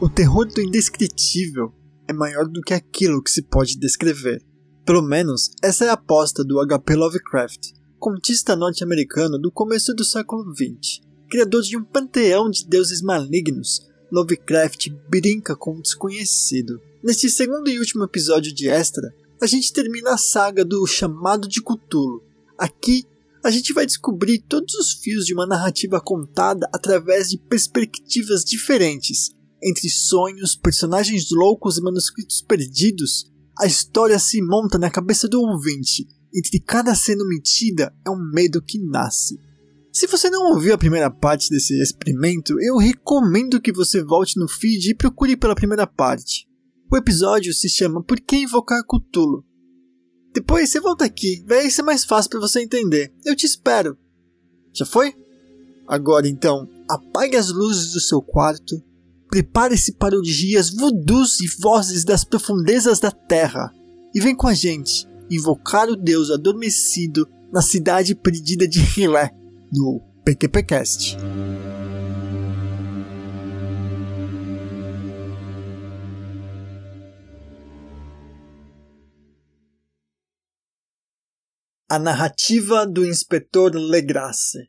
[0.00, 1.74] O terror do indescritível
[2.06, 4.40] é maior do que aquilo que se pode descrever.
[4.86, 6.94] Pelo menos, essa é a aposta do H.P.
[6.94, 11.00] Lovecraft, contista norte-americano do começo do século XX.
[11.28, 16.80] Criador de um panteão de deuses malignos, Lovecraft brinca com o desconhecido.
[17.02, 19.12] Neste segundo e último episódio de Extra,
[19.42, 22.22] a gente termina a saga do Chamado de Cthulhu.
[22.56, 23.04] Aqui,
[23.42, 29.36] a gente vai descobrir todos os fios de uma narrativa contada através de perspectivas diferentes,
[29.62, 36.06] entre sonhos, personagens loucos e manuscritos perdidos, a história se monta na cabeça do ouvinte.
[36.34, 39.38] Entre cada cena omitida é um medo que nasce.
[39.92, 44.46] Se você não ouviu a primeira parte desse experimento, eu recomendo que você volte no
[44.46, 46.46] feed e procure pela primeira parte.
[46.90, 49.44] O episódio se chama Por que invocar Cthulhu?
[50.32, 53.12] Depois você volta aqui, vai ser mais fácil para você entender.
[53.24, 53.98] Eu te espero.
[54.72, 55.14] Já foi?
[55.86, 58.80] Agora então, apague as luzes do seu quarto,
[59.28, 63.70] Prepare-se para orgias voodoos e vozes das profundezas da terra.
[64.14, 69.30] E vem com a gente invocar o Deus adormecido na cidade perdida de Rilé,
[69.70, 71.16] no PQPcast.
[81.90, 84.68] A narrativa do inspetor Legrasse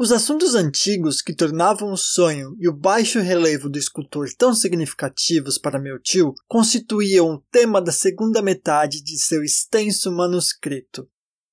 [0.00, 5.58] os assuntos antigos que tornavam o sonho e o baixo relevo do escultor tão significativos
[5.58, 11.06] para meu tio constituíam o tema da segunda metade de seu extenso manuscrito.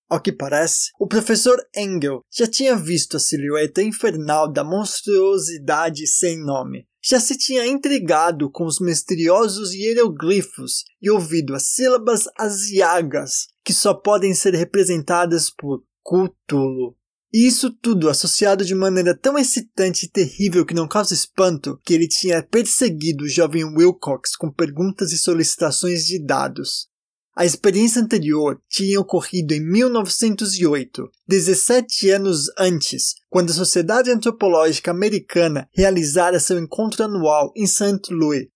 [0.09, 6.41] Ao que parece, o professor Engel já tinha visto a silhueta infernal da monstruosidade sem
[6.41, 6.87] nome.
[7.03, 13.93] Já se tinha intrigado com os misteriosos hieroglifos e ouvido as sílabas asiagas, que só
[13.93, 16.95] podem ser representadas por Cthulhu.
[17.33, 21.93] E isso tudo associado de maneira tão excitante e terrível que não causa espanto que
[21.93, 26.87] ele tinha perseguido o jovem Wilcox com perguntas e solicitações de dados.
[27.35, 35.69] A experiência anterior tinha ocorrido em 1908, 17 anos antes, quando a Sociedade Antropológica Americana
[35.71, 38.11] realizara seu encontro anual em St.
[38.11, 38.47] Louis,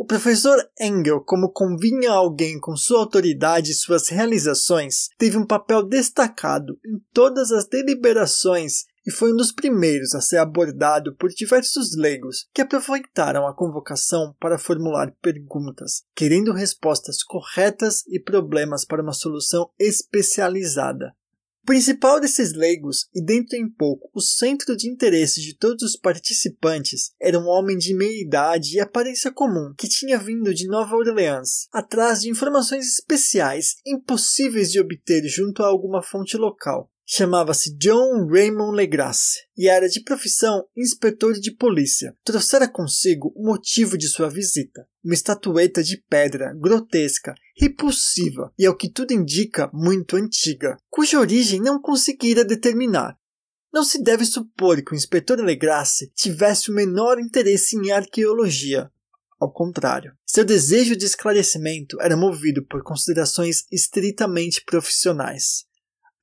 [0.00, 5.44] o professor Engel, como convinha a alguém com sua autoridade e suas realizações, teve um
[5.44, 11.28] papel destacado em todas as deliberações e foi um dos primeiros a ser abordado por
[11.28, 19.02] diversos leigos que aproveitaram a convocação para formular perguntas, querendo respostas corretas e problemas para
[19.02, 21.14] uma solução especializada.
[21.70, 25.96] O principal desses leigos, e dentro em pouco o centro de interesse de todos os
[25.96, 30.96] participantes, era um homem de meia idade e aparência comum, que tinha vindo de Nova
[30.96, 36.89] Orleans, atrás de informações especiais impossíveis de obter junto a alguma fonte local.
[37.12, 42.16] Chamava-se John Raymond Legrasse e era de profissão inspetor de polícia.
[42.22, 44.86] Trouxera consigo o motivo de sua visita.
[45.04, 51.60] Uma estatueta de pedra grotesca, repulsiva e, ao que tudo indica, muito antiga, cuja origem
[51.60, 53.18] não conseguira determinar.
[53.72, 58.88] Não se deve supor que o inspetor Legrasse tivesse o menor interesse em arqueologia.
[59.40, 65.68] Ao contrário, seu desejo de esclarecimento era movido por considerações estritamente profissionais.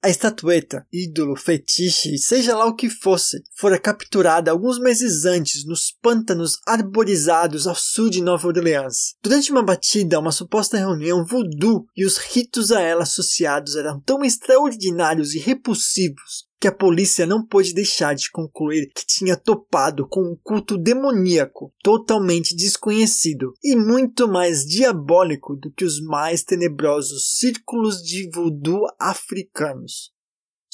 [0.04, 5.92] A estatueta, ídolo, fetiche, seja lá o que fosse, fora capturada alguns meses antes nos
[6.02, 9.16] pântanos arborizados ao sul de Nova Orleans.
[9.24, 14.24] Durante uma batida, uma suposta reunião voodoo e os ritos a ela associados eram tão
[14.24, 20.22] extraordinários e repulsivos que a polícia não pôde deixar de concluir que tinha topado com
[20.22, 28.02] um culto demoníaco totalmente desconhecido e muito mais diabólico do que os mais tenebrosos círculos
[28.02, 30.17] de voodoo africanos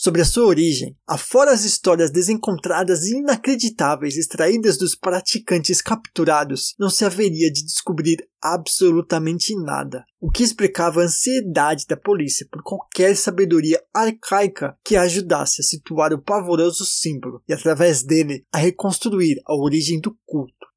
[0.04, 6.90] sobre a sua origem, afora as histórias desencontradas e inacreditáveis extraídas dos praticantes capturados, não
[6.90, 13.16] se haveria de descobrir absolutamente nada, o que explicava a ansiedade da polícia por qualquer
[13.16, 19.56] sabedoria arcaica que ajudasse a situar o pavoroso símbolo e, através dele, a reconstruir a
[19.56, 20.68] origem do culto.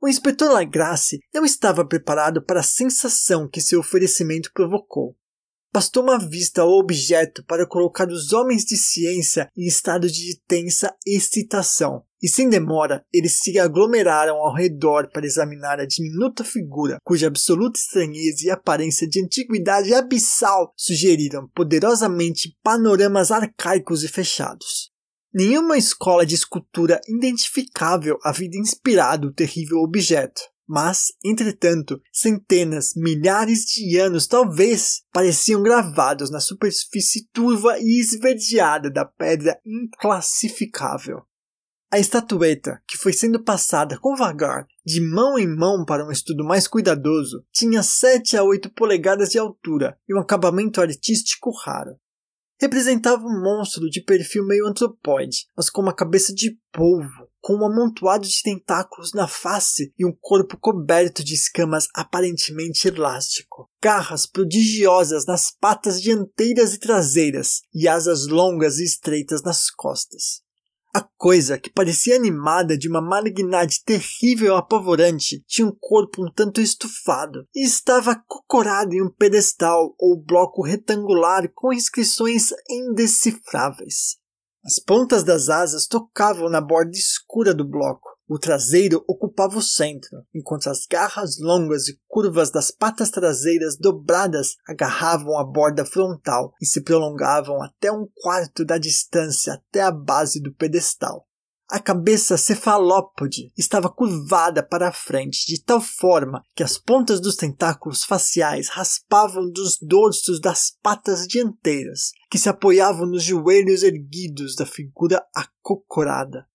[0.00, 5.16] O inspetor Lagrasse não estava preparado para a sensação que seu oferecimento provocou.
[5.72, 10.94] Bastou uma vista ao objeto para colocar os homens de ciência em estado de tensa
[11.06, 17.26] excitação, e sem demora eles se aglomeraram ao redor para examinar a diminuta figura, cuja
[17.26, 24.90] absoluta estranheza e aparência de antiguidade abissal sugeriram poderosamente panoramas arcaicos e fechados.
[25.32, 30.40] Nenhuma escola de escultura identificável havia inspirado o terrível objeto.
[30.68, 39.06] Mas, entretanto, centenas, milhares de anos talvez pareciam gravados na superfície turva e esverdeada da
[39.06, 41.22] pedra inclassificável.
[41.90, 46.44] A estatueta, que foi sendo passada com vagar de mão em mão para um estudo
[46.44, 51.96] mais cuidadoso, tinha 7 a 8 polegadas de altura e um acabamento artístico raro.
[52.60, 57.66] Representava um monstro de perfil meio antropóide, mas com uma cabeça de polvo, com um
[57.66, 65.24] amontoado de tentáculos na face e um corpo coberto de escamas aparentemente elástico, garras prodigiosas
[65.26, 70.42] nas patas dianteiras e traseiras e asas longas e estreitas nas costas.
[70.94, 76.32] A coisa, que parecia animada de uma malignidade terrível e apavorante, tinha um corpo um
[76.32, 84.17] tanto estufado e estava acocorado em um pedestal ou bloco retangular com inscrições indecifráveis.
[84.64, 90.22] As pontas das asas tocavam na borda escura do bloco, o traseiro ocupava o centro,
[90.34, 96.66] enquanto as garras longas e curvas das patas traseiras dobradas agarravam a borda frontal e
[96.66, 101.27] se prolongavam até um quarto da distância até a base do pedestal.
[101.70, 107.36] A cabeça cefalópode estava curvada para a frente de tal forma que as pontas dos
[107.36, 114.64] tentáculos faciais raspavam dos dorsos das patas dianteiras, que se apoiavam nos joelhos erguidos da
[114.64, 116.46] figura acocorada.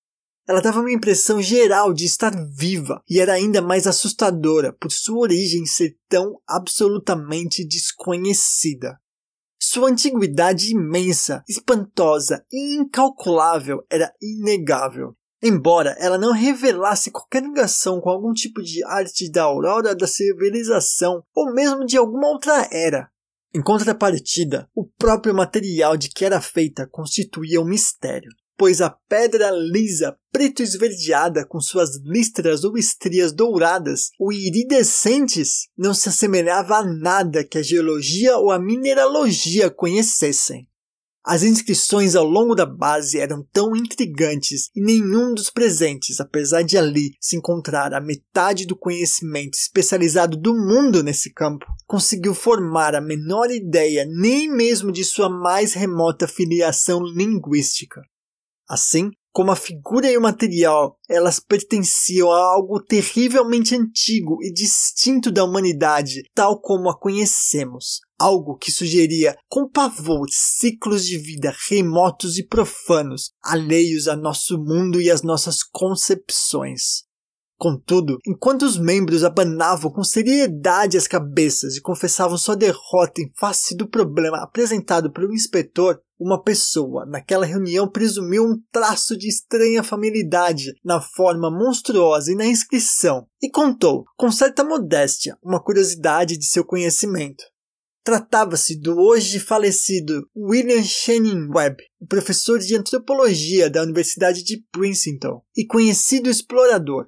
[0.48, 5.20] Ela dava uma impressão geral de estar viva e era ainda mais assustadora por sua
[5.20, 9.00] origem ser tão absolutamente desconhecida.
[9.74, 15.16] Sua antiguidade imensa, espantosa e incalculável era inegável.
[15.42, 21.24] Embora ela não revelasse qualquer ligação com algum tipo de arte da aurora da civilização
[21.34, 23.10] ou mesmo de alguma outra era.
[23.52, 28.30] Em contrapartida, o próprio material de que era feita constituía um mistério
[28.64, 35.94] pois a pedra lisa, preto esverdeada com suas listras ou estrias douradas ou iridescentes não
[35.94, 40.66] se assemelhava a nada que a geologia ou a mineralogia conhecessem.
[41.26, 46.78] As inscrições ao longo da base eram tão intrigantes e nenhum dos presentes, apesar de
[46.78, 53.02] ali se encontrar a metade do conhecimento especializado do mundo nesse campo, conseguiu formar a
[53.02, 58.02] menor ideia nem mesmo de sua mais remota filiação linguística.
[58.74, 65.32] Assim, como a figura e o material, elas pertenciam a algo terrivelmente antigo e distinto
[65.32, 68.00] da humanidade, tal como a conhecemos.
[68.18, 75.00] Algo que sugeria com pavor ciclos de vida remotos e profanos, alheios a nosso mundo
[75.00, 77.04] e às nossas concepções.
[77.58, 83.76] Contudo, enquanto os membros abanavam com seriedade as cabeças e confessavam sua derrota em face
[83.76, 90.74] do problema apresentado pelo inspetor, uma pessoa naquela reunião presumiu um traço de estranha familiaridade
[90.84, 96.66] na forma monstruosa e na inscrição, e contou, com certa modéstia, uma curiosidade de seu
[96.66, 97.44] conhecimento.
[98.06, 105.66] Tratava-se do hoje falecido William Channing Webb, professor de antropologia da Universidade de Princeton e
[105.66, 107.06] conhecido explorador,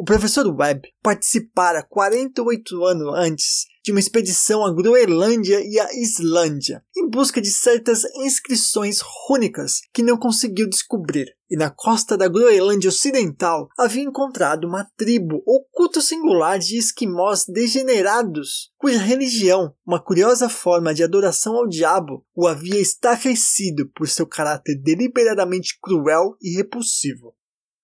[0.00, 6.82] o professor Webb participara 48 anos antes de uma expedição à Groenlândia e à Islândia,
[6.96, 11.26] em busca de certas inscrições rúnicas que não conseguiu descobrir.
[11.50, 17.44] E na costa da Groenlândia Ocidental havia encontrado uma tribo ou culto singular de esquimós
[17.46, 24.26] degenerados, cuja religião, uma curiosa forma de adoração ao diabo, o havia estarrecido por seu
[24.26, 27.34] caráter deliberadamente cruel e repulsivo.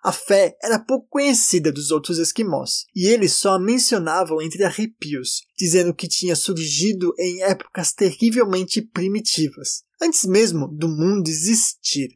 [0.06, 5.40] A fé era pouco conhecida dos outros esquimós, e eles só a mencionavam entre arrepios,
[5.58, 12.10] dizendo que tinha surgido em épocas terrivelmente primitivas, antes mesmo do mundo existir.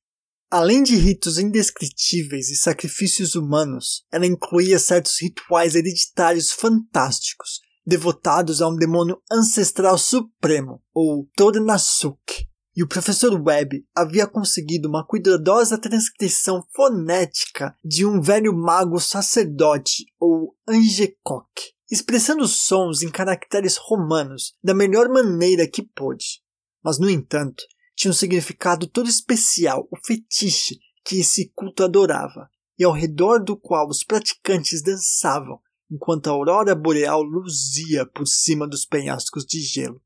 [0.48, 8.68] Além de ritos indescritíveis e sacrifícios humanos, ela incluía certos rituais hereditários fantásticos, devotados a
[8.68, 12.49] um demônio ancestral supremo, ou Tornasuk,
[12.80, 20.06] e o professor Webb havia conseguido uma cuidadosa transcrição fonética de um velho mago sacerdote,
[20.18, 21.44] ou Angekok,
[21.90, 26.40] expressando os sons em caracteres romanos da melhor maneira que pôde.
[26.82, 27.62] Mas, no entanto,
[27.94, 33.58] tinha um significado todo especial, o fetiche que esse culto adorava, e ao redor do
[33.58, 35.60] qual os praticantes dançavam,
[35.90, 40.00] enquanto a aurora boreal luzia por cima dos penhascos de gelo.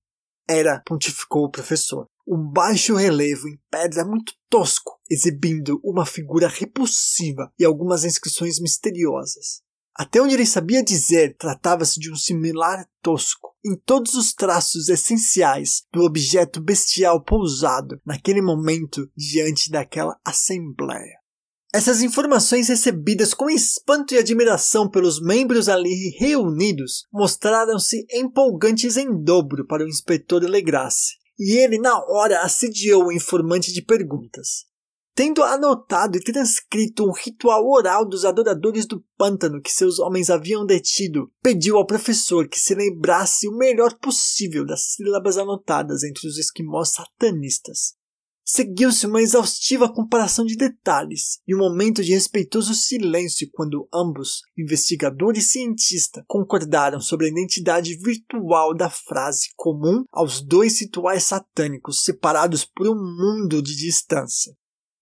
[0.49, 7.53] Era, pontificou o professor, um baixo relevo em pedra muito tosco, exibindo uma figura repulsiva
[7.59, 9.63] e algumas inscrições misteriosas.
[9.95, 15.85] Até onde ele sabia dizer, tratava-se de um similar tosco, em todos os traços essenciais
[15.93, 21.25] do objeto bestial pousado naquele momento diante daquela assembleia.
[21.73, 29.67] Essas informações recebidas com espanto e admiração pelos membros ali reunidos mostraram-se empolgantes em dobro
[29.67, 34.65] para o inspetor Legrasse, e ele na hora assediou o informante de perguntas.
[35.17, 40.67] tendo anotado e transcrito um ritual oral dos adoradores do pântano que seus homens haviam
[40.67, 46.37] detido, pediu ao professor que se lembrasse o melhor possível das sílabas anotadas entre os
[46.37, 47.95] esquimós satanistas.
[48.47, 55.33] Seguiu-se uma exaustiva comparação de detalhes e um momento de respeitoso silêncio quando ambos, investigador
[55.35, 62.67] e cientista, concordaram sobre a identidade virtual da frase comum aos dois rituais satânicos separados
[62.67, 64.55] por um mundo de distância.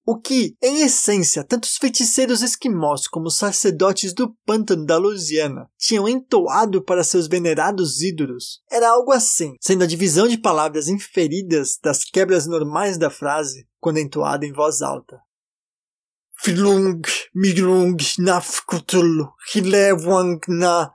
[0.05, 5.71] O que, em essência, tanto os feiticeiros esquimós como os sacerdotes do pântano da Louisiana
[5.79, 11.79] tinham entoado para seus venerados ídolos era algo assim, sendo a divisão de palavras inferidas
[11.81, 15.21] das quebras normais da frase quando entoada em voz alta.
[16.37, 17.01] Filung
[19.55, 20.91] hilewang na.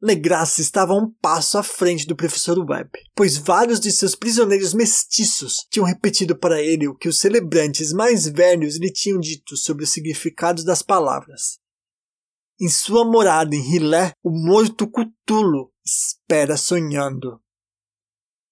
[0.00, 5.66] Legrasse estava um passo à frente do professor Webb, pois vários de seus prisioneiros mestiços
[5.68, 9.90] tinham repetido para ele o que os celebrantes mais velhos lhe tinham dito sobre os
[9.90, 11.58] significados das palavras.
[12.60, 17.40] Em sua morada em Rilé, o morto Cutulo espera sonhando.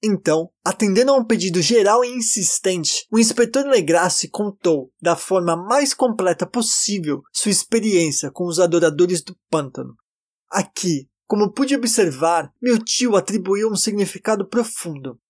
[0.02, 5.94] Então, atendendo a um pedido geral e insistente, o inspetor Legrasse contou, da forma mais
[5.94, 9.94] completa possível, sua experiência com os adoradores do pântano.
[10.50, 15.20] Aqui, como pude observar, meu tio atribuiu um significado profundo.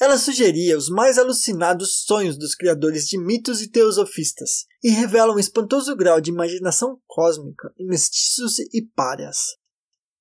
[0.00, 5.38] Ela sugeria os mais alucinados sonhos dos criadores de mitos e teosofistas, e revela um
[5.38, 9.58] espantoso grau de imaginação cósmica em mestiços e párias.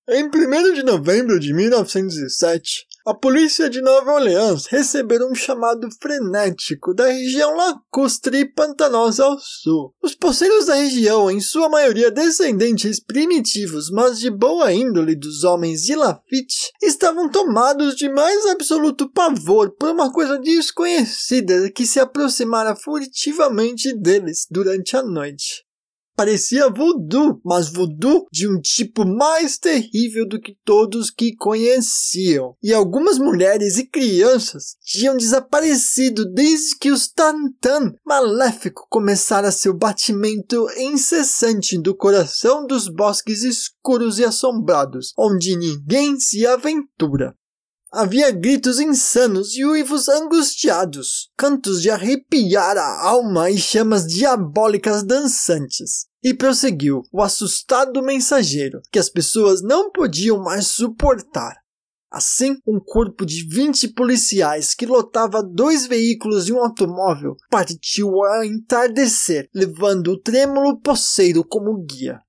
[0.09, 6.93] Em 1 de novembro de 1907, a polícia de Nova Orleans recebeu um chamado frenético
[6.93, 9.93] da região lacustre e pantanosa ao sul.
[10.01, 15.83] Os poceiros da região, em sua maioria descendentes primitivos, mas de boa índole dos homens
[15.83, 22.75] de Lafitte, estavam tomados de mais absoluto pavor por uma coisa desconhecida que se aproximara
[22.75, 25.68] furtivamente deles durante a noite.
[26.19, 32.57] Parecia voodoo, mas voodoo de um tipo mais terrível do que todos que conheciam.
[32.61, 40.67] E algumas mulheres e crianças tinham desaparecido desde que os Tantan maléfico começara seu batimento
[40.77, 47.33] incessante do coração dos bosques escuros e assombrados, onde ninguém se aventura.
[47.91, 56.08] Havia gritos insanos e uivos angustiados, cantos de arrepiar a alma e chamas diabólicas dançantes.
[56.21, 61.55] E prosseguiu, o assustado mensageiro, que as pessoas não podiam mais suportar.
[62.11, 68.43] Assim, um corpo de 20 policiais que lotava dois veículos e um automóvel partiu ao
[68.43, 72.19] entardecer, levando o trêmulo poceiro como guia.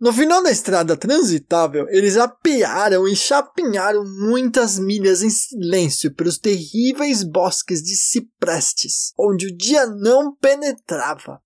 [0.00, 7.24] No final da estrada transitável, eles apearam e chapinharam muitas milhas em silêncio pelos terríveis
[7.24, 11.40] bosques de ciprestes, onde o dia não penetrava.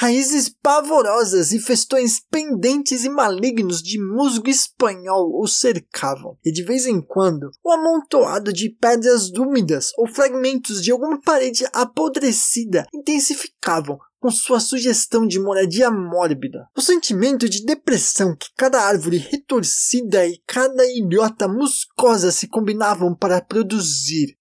[0.00, 6.86] Raízes pavorosas e festões pendentes e malignos de musgo espanhol o cercavam, e de vez
[6.86, 14.30] em quando, um amontoado de pedras úmidas ou fragmentos de alguma parede apodrecida intensificavam com
[14.30, 16.66] sua sugestão de moradia mórbida.
[16.74, 23.42] O sentimento de depressão que cada árvore retorcida e cada ilhota muscosa se combinavam para
[23.42, 24.39] produzir.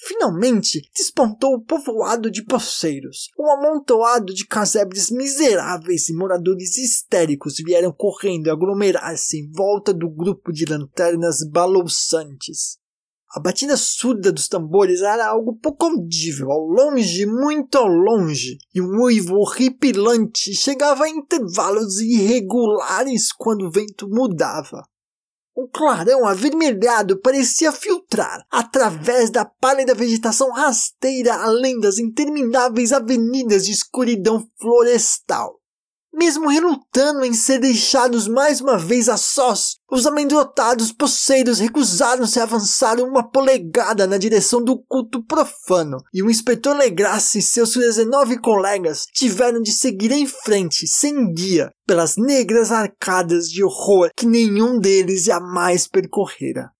[0.00, 3.30] Finalmente, despontou o povoado de poceiros.
[3.38, 10.52] Um amontoado de casebres miseráveis e moradores histéricos vieram correndo aglomerar-se em volta do grupo
[10.52, 12.78] de lanternas balouçantes.
[13.30, 18.80] A batida surda dos tambores era algo pouco audível, ao longe, muito ao longe, e
[18.80, 24.82] um uivo horripilante chegava a intervalos irregulares quando o vento mudava.
[25.58, 33.72] Um clarão avermelhado parecia filtrar através da pálida vegetação rasteira além das intermináveis avenidas de
[33.72, 35.57] escuridão florestal.
[36.12, 42.44] Mesmo relutando em ser deixados mais uma vez a sós, os amedrontados poceiros recusaram-se a
[42.44, 48.38] avançar uma polegada na direção do culto profano, e o inspetor Legrasse e seus 19
[48.38, 54.78] colegas tiveram de seguir em frente, sem guia, pelas negras arcadas de horror que nenhum
[54.78, 56.70] deles jamais percorrera.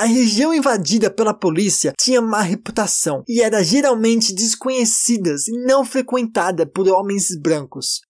[0.00, 6.64] A região invadida pela polícia tinha má reputação e era geralmente desconhecida e não frequentada
[6.64, 8.00] por homens brancos.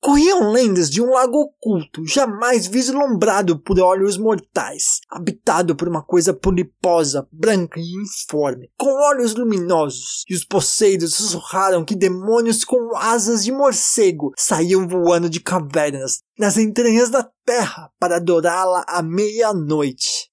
[0.00, 6.32] Corriam lendas de um lago oculto, jamais vislumbrado por olhos mortais, habitado por uma coisa
[6.32, 13.42] poliposa, branca e informe, com olhos luminosos, e os poceiros sussurraram que demônios com asas
[13.42, 20.32] de morcego saíam voando de cavernas nas entranhas da terra para adorá-la à meia-noite.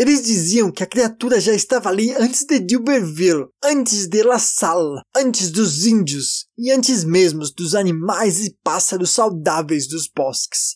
[0.00, 5.02] Eles diziam que a criatura já estava ali antes de Dilberville, antes de La Salle,
[5.14, 10.72] antes dos índios e antes mesmo dos animais e pássaros saudáveis dos bosques.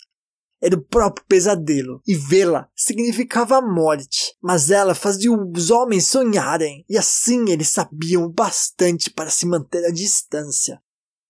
[0.63, 6.85] Era o próprio pesadelo, e vê-la significava a morte, mas ela fazia os homens sonharem,
[6.87, 10.79] e assim eles sabiam o bastante para se manter à distância.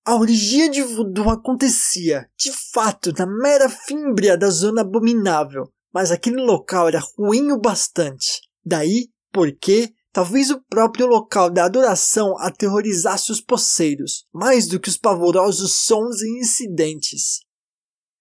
[0.04, 6.42] A orgia de voodoo acontecia, de fato, na mera fímbria da zona abominável, mas aquele
[6.42, 8.40] local era ruim o bastante.
[8.66, 14.96] Daí porque talvez o próprio local da adoração aterrorizasse os poceiros, mais do que os
[14.96, 17.40] pavorosos sons e incidentes.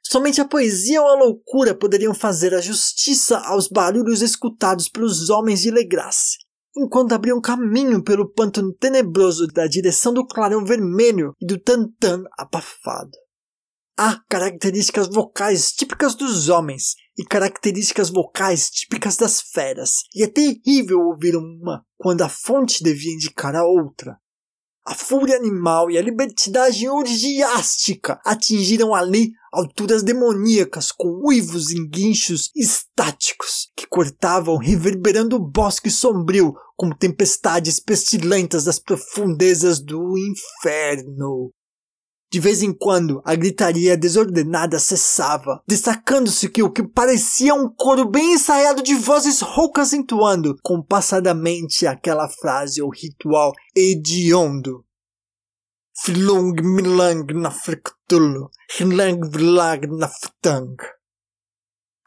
[0.06, 5.62] Somente a poesia ou a loucura poderiam fazer a justiça aos barulhos escutados pelos homens
[5.62, 6.38] de Legrasse,
[6.76, 13.23] enquanto abriam caminho pelo pântano tenebroso da direção do clarão vermelho e do tantã abafado.
[13.96, 21.00] Há características vocais típicas dos homens e características vocais típicas das feras, e é terrível
[21.00, 24.18] ouvir uma quando a fonte devia indicar a outra.
[24.84, 32.50] A fúria animal e a libertinagem orgiástica atingiram ali alturas demoníacas com uivos e guinchos
[32.56, 41.52] estáticos que cortavam reverberando o bosque sombrio como tempestades pestilentas das profundezas do inferno.
[42.34, 48.10] De vez em quando, a gritaria desordenada cessava, destacando-se que o que parecia um coro
[48.10, 54.84] bem ensaiado de vozes roucas entoando compassadamente aquela frase ou ritual hediondo.
[56.04, 58.50] Flung milang na frictul,
[58.80, 60.76] hinlang vlag na ftang.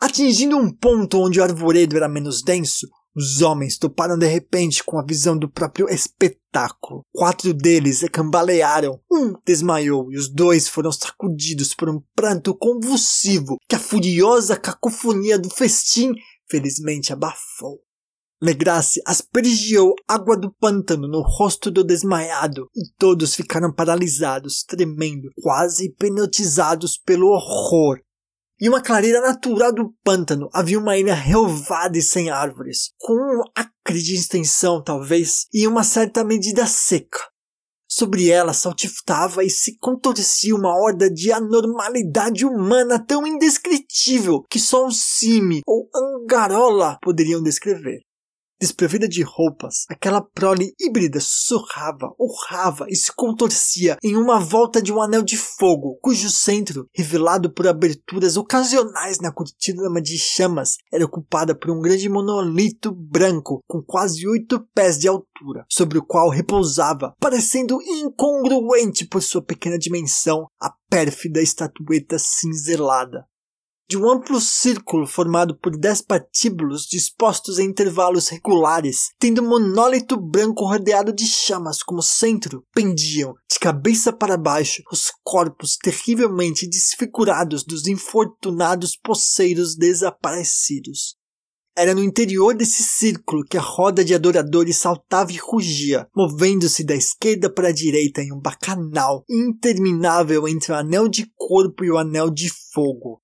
[0.00, 4.98] Atingindo um ponto onde o arvoredo era menos denso, os homens toparam de repente com
[4.98, 7.00] a visão do próprio espetáculo.
[7.14, 13.74] Quatro deles cambalearam, um desmaiou e os dois foram sacudidos por um pranto convulsivo que
[13.74, 16.12] a furiosa cacofonia do festim
[16.46, 17.80] felizmente abafou.
[18.42, 25.86] Legrasse aspergiu água do pântano no rosto do desmaiado e todos ficaram paralisados, tremendo, quase
[25.86, 27.98] hipnotizados pelo horror
[28.60, 33.42] e uma clareira natural do pântano havia uma ilha relvada e sem árvores, com um
[33.54, 37.20] acre de extensão, talvez, e uma certa medida seca.
[37.88, 44.86] Sobre ela saltitava e se contorcia uma horda de anormalidade humana tão indescritível que só
[44.86, 48.00] um cime ou angarola poderiam descrever.
[48.58, 54.90] Desprovida de roupas, aquela prole híbrida sussurrava, urrava e se contorcia em uma volta de
[54.90, 61.04] um anel de fogo, cujo centro, revelado por aberturas ocasionais na cortina de chamas, era
[61.04, 66.30] ocupada por um grande monolito branco com quase oito pés de altura, sobre o qual
[66.30, 73.26] repousava, parecendo incongruente por sua pequena dimensão, a pérfida estatueta cinzelada
[73.88, 80.20] de um amplo círculo formado por dez patíbulos dispostos em intervalos regulares, tendo um monólito
[80.20, 87.62] branco rodeado de chamas como centro, pendiam, de cabeça para baixo, os corpos terrivelmente desfigurados
[87.62, 91.16] dos infortunados poceiros desaparecidos.
[91.78, 96.94] Era no interior desse círculo que a roda de adoradores saltava e rugia, movendo-se da
[96.94, 101.98] esquerda para a direita em um bacanal interminável entre o anel de corpo e o
[101.98, 103.20] anel de fogo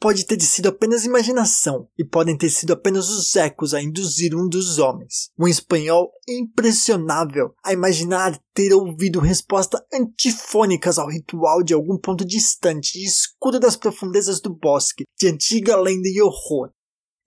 [0.00, 4.48] pode ter sido apenas imaginação e podem ter sido apenas os ecos a induzir um
[4.48, 5.30] dos homens.
[5.38, 12.98] Um espanhol impressionável a imaginar ter ouvido respostas antifônicas ao ritual de algum ponto distante
[12.98, 16.70] e escuro das profundezas do bosque, de antiga lenda e horror.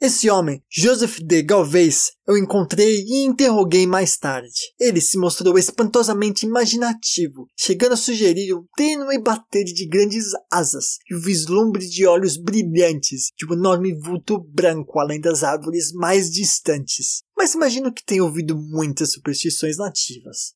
[0.01, 4.73] Esse homem, Joseph de Galvez, eu encontrei e interroguei mais tarde.
[4.79, 11.15] Ele se mostrou espantosamente imaginativo, chegando a sugerir um tênue bater de grandes asas e
[11.15, 17.23] o vislumbre de olhos brilhantes de um enorme vulto branco além das árvores mais distantes.
[17.37, 20.53] Mas imagino que tenha ouvido muitas superstições nativas.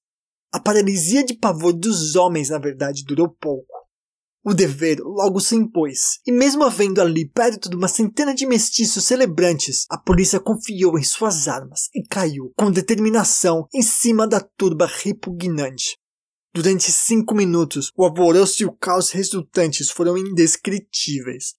[0.54, 3.83] A paralisia de pavor dos homens, na verdade, durou pouco.
[4.46, 9.06] O dever logo se impôs, e mesmo havendo ali perto de uma centena de mestiços
[9.06, 14.86] celebrantes, a polícia confiou em suas armas e caiu com determinação em cima da turba
[14.86, 15.98] repugnante.
[16.54, 21.56] Durante cinco minutos, o alvoroço e o caos resultantes foram indescritíveis.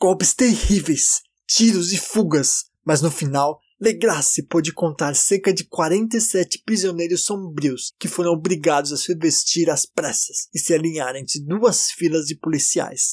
[0.00, 7.24] Golpes terríveis, tiros e fugas, mas no final Legrasse pôde contar cerca de 47 prisioneiros
[7.24, 12.26] sombrios que foram obrigados a se vestir às pressas e se alinhar entre duas filas
[12.26, 13.10] de policiais.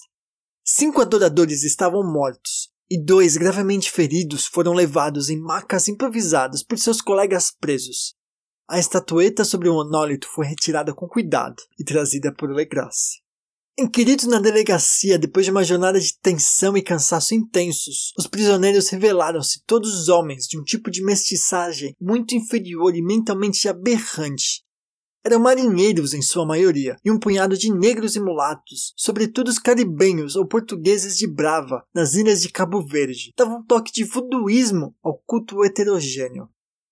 [0.64, 7.02] Cinco adoradores estavam mortos e dois gravemente feridos foram levados em macas improvisadas por seus
[7.02, 8.14] colegas presos.
[8.70, 13.24] A estatueta sobre o monólito foi retirada com cuidado e trazida por Legrasse.
[13.82, 19.64] Inquiridos na delegacia depois de uma jornada de tensão e cansaço intensos, os prisioneiros revelaram-se
[19.66, 24.66] todos homens de um tipo de mestiçagem muito inferior e mentalmente aberrante.
[25.24, 30.36] Eram marinheiros em sua maioria, e um punhado de negros e mulatos, sobretudo os caribenhos
[30.36, 35.18] ou portugueses de Brava, nas ilhas de Cabo Verde, davam um toque de voodooísmo ao
[35.26, 36.50] culto heterogêneo.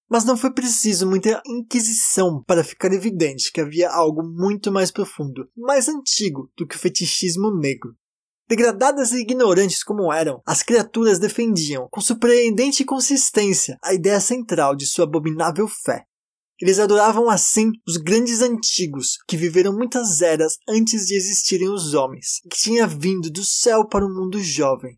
[0.09, 5.49] Mas não foi preciso muita inquisição para ficar evidente que havia algo muito mais profundo,
[5.55, 7.93] mais antigo do que o fetichismo negro.
[8.47, 14.85] Degradadas e ignorantes como eram, as criaturas defendiam, com surpreendente consistência, a ideia central de
[14.85, 16.05] sua abominável fé.
[16.59, 22.41] Eles adoravam assim os grandes antigos, que viveram muitas eras antes de existirem os homens,
[22.49, 24.97] que tinha vindo do céu para o mundo jovem.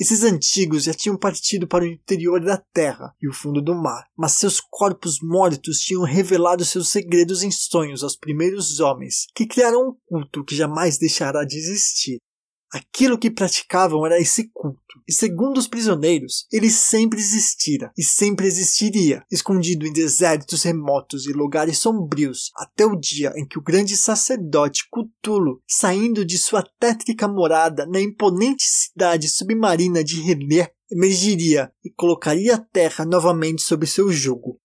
[0.00, 4.06] Esses antigos já tinham partido para o interior da terra e o fundo do mar,
[4.16, 9.88] mas seus corpos mortos tinham revelado seus segredos em sonhos aos primeiros homens, que criaram
[9.88, 12.18] um culto que jamais deixará de existir.
[12.70, 18.46] Aquilo que praticavam era esse culto, e segundo os prisioneiros, ele sempre existira e sempre
[18.46, 23.96] existiria, escondido em desertos remotos e lugares sombrios, até o dia em que o grande
[23.96, 31.90] sacerdote Cthulhu, saindo de sua tétrica morada na imponente cidade submarina de Relé, emergiria e
[31.90, 34.60] colocaria a terra novamente sob seu jugo.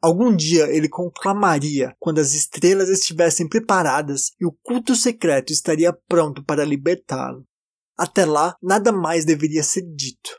[0.00, 6.44] Algum dia ele conclamaria quando as estrelas estivessem preparadas e o culto secreto estaria pronto
[6.44, 7.47] para libertá-lo.
[7.98, 10.30] Até lá, nada mais deveria ser dito.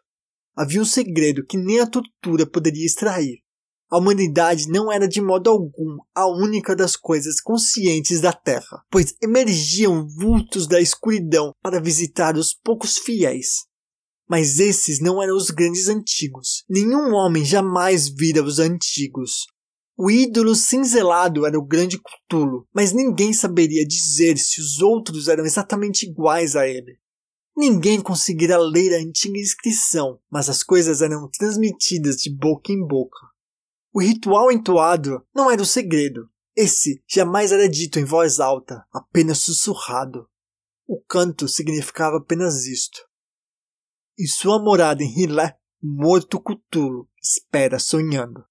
[0.56, 3.40] Havia um segredo que nem a tortura poderia extrair.
[3.92, 9.16] A humanidade não era de modo algum a única das coisas conscientes da Terra, pois
[9.22, 13.66] emergiam vultos da escuridão para visitar os poucos fiéis.
[14.30, 16.64] Mas esses não eram os grandes antigos.
[16.70, 19.48] Nenhum homem jamais vira os antigos.
[19.98, 25.44] O ídolo cinzelado era o grande Cthulhu, mas ninguém saberia dizer se os outros eram
[25.44, 27.00] exatamente iguais a ele.
[27.56, 33.20] Ninguém conseguira ler a antiga inscrição, mas as coisas eram transmitidas de boca em boca.
[33.94, 36.30] O ritual entoado não era o segredo.
[36.56, 40.28] Esse jamais era dito em voz alta, apenas sussurrado.
[40.88, 43.02] O canto significava apenas isto.
[44.18, 48.49] Em sua morada em Hilé, morto Cutulo espera sonhando.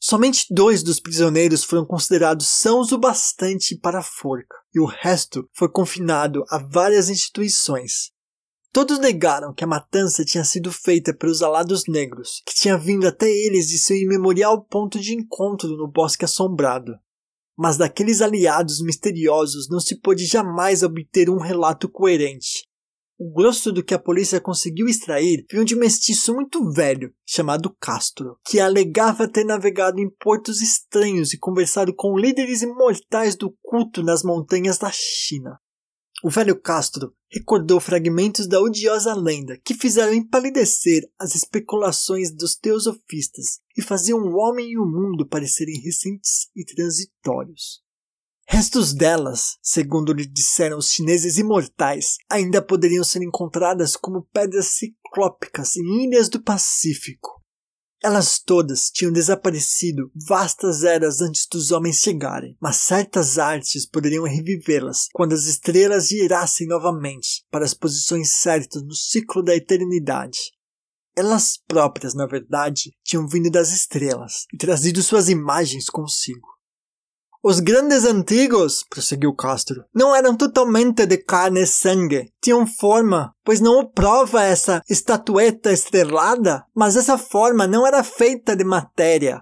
[0.00, 5.48] Somente dois dos prisioneiros foram considerados sãos o bastante para a forca, e o resto
[5.52, 8.12] foi confinado a várias instituições.
[8.72, 13.28] Todos negaram que a matança tinha sido feita pelos alados negros, que tinha vindo até
[13.28, 16.92] eles de seu imemorial ponto de encontro no bosque assombrado.
[17.56, 22.67] Mas daqueles aliados misteriosos não se pôde jamais obter um relato coerente,
[23.18, 27.74] o grosso do que a polícia conseguiu extrair veio de um mestiço muito velho, chamado
[27.80, 34.02] Castro, que alegava ter navegado em portos estranhos e conversado com líderes imortais do culto
[34.04, 35.58] nas montanhas da China.
[36.22, 43.60] O velho Castro recordou fragmentos da odiosa lenda que fizeram empalidecer as especulações dos teosofistas
[43.76, 47.82] e faziam o homem e o mundo parecerem recentes e transitórios.
[48.50, 55.76] Restos delas, segundo lhe disseram os chineses imortais, ainda poderiam ser encontradas como pedras ciclópicas
[55.76, 57.44] em ilhas do Pacífico.
[58.02, 65.08] Elas todas tinham desaparecido vastas eras antes dos homens chegarem, mas certas artes poderiam revivê-las
[65.12, 70.52] quando as estrelas girassem novamente para as posições certas no ciclo da eternidade.
[71.14, 76.57] Elas próprias, na verdade, tinham vindo das estrelas e trazido suas imagens consigo.
[77.42, 82.32] Os grandes antigos, prosseguiu Castro, não eram totalmente de carne e sangue.
[82.42, 88.56] Tinham forma, pois não o prova essa estatueta estrelada, mas essa forma não era feita
[88.56, 89.40] de matéria.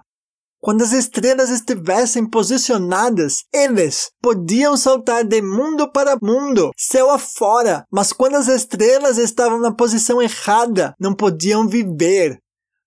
[0.59, 8.13] Quando as estrelas estivessem posicionadas, eles podiam saltar de mundo para mundo, céu afora, mas
[8.13, 12.37] quando as estrelas estavam na posição errada, não podiam viver.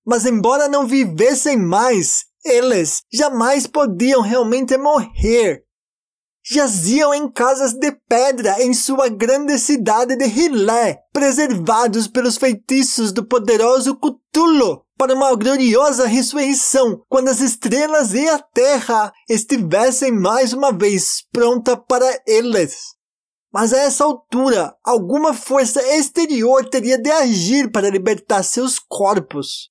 [0.07, 5.65] Mas embora não vivessem mais, eles jamais podiam realmente morrer.
[6.43, 13.25] Jaziam em casas de pedra em sua grande cidade de Hilé, preservados pelos feitiços do
[13.25, 20.73] poderoso Cthulhu para uma gloriosa ressurreição, quando as estrelas e a terra estivessem mais uma
[20.73, 22.95] vez pronta para eles.
[23.53, 29.71] Mas a essa altura, alguma força exterior teria de agir para libertar seus corpos.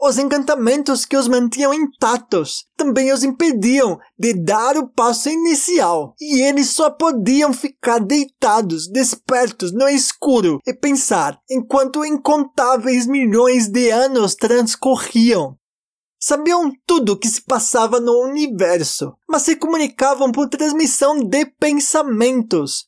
[0.00, 6.40] Os encantamentos que os mantinham intactos também os impediam de dar o passo inicial, e
[6.40, 14.36] eles só podiam ficar deitados, despertos no escuro e pensar enquanto incontáveis milhões de anos
[14.36, 15.56] transcorriam.
[16.20, 22.86] Sabiam tudo o que se passava no universo, mas se comunicavam por transmissão de pensamentos.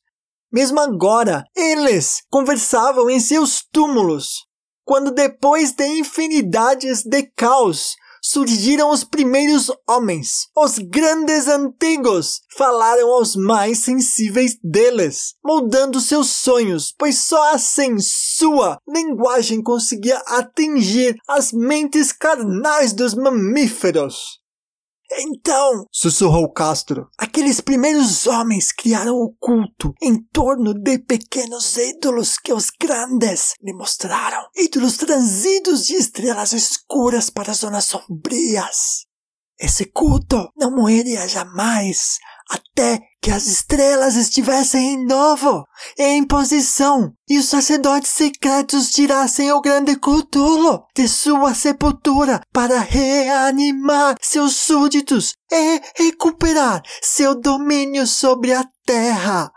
[0.52, 4.49] Mesmo agora, eles conversavam em seus túmulos.
[4.90, 10.48] Quando depois de infinidades de caos, surgiram os primeiros homens.
[10.56, 18.78] Os grandes antigos falaram aos mais sensíveis deles, moldando seus sonhos, pois só assim sua
[18.88, 24.39] linguagem conseguia atingir as mentes carnais dos mamíferos.
[25.18, 32.52] Então, sussurrou Castro, aqueles primeiros homens criaram o culto em torno de pequenos ídolos que
[32.52, 34.46] os grandes lhe mostraram.
[34.56, 39.06] Ídolos transidos de estrelas escuras para zonas sombrias.
[39.58, 42.18] Esse culto não morreria jamais
[42.50, 45.64] até que as estrelas estivessem em novo,
[45.98, 54.16] em posição, e os sacerdotes secretos tirassem o grande Cthulhu de sua sepultura para reanimar
[54.20, 59.52] seus súditos e recuperar seu domínio sobre a terra.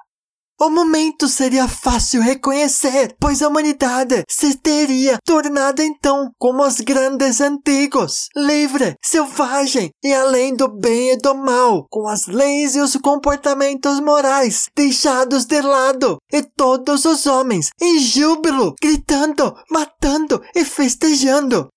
[0.63, 7.41] O momento seria fácil reconhecer, pois a humanidade se teria tornado então como os grandes
[7.41, 12.95] antigos, livre, selvagem e além do bem e do mal, com as leis e os
[12.95, 21.72] comportamentos morais deixados de lado, e todos os homens em júbilo, gritando, matando e festejando.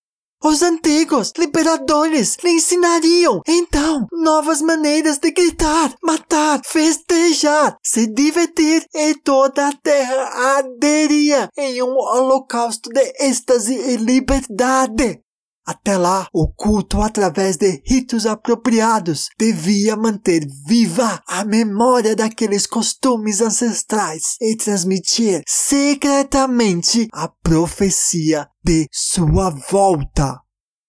[0.48, 9.16] Os antigos liberadores lhe ensinariam, então, novas maneiras de gritar, matar, festejar, se divertir e
[9.24, 10.22] toda a terra
[10.56, 15.20] arderia em um holocausto de êxtase e liberdade.
[15.66, 23.40] Até lá, o culto, através de ritos apropriados, devia manter viva a memória daqueles costumes
[23.40, 30.40] ancestrais e transmitir secretamente a profecia de sua volta.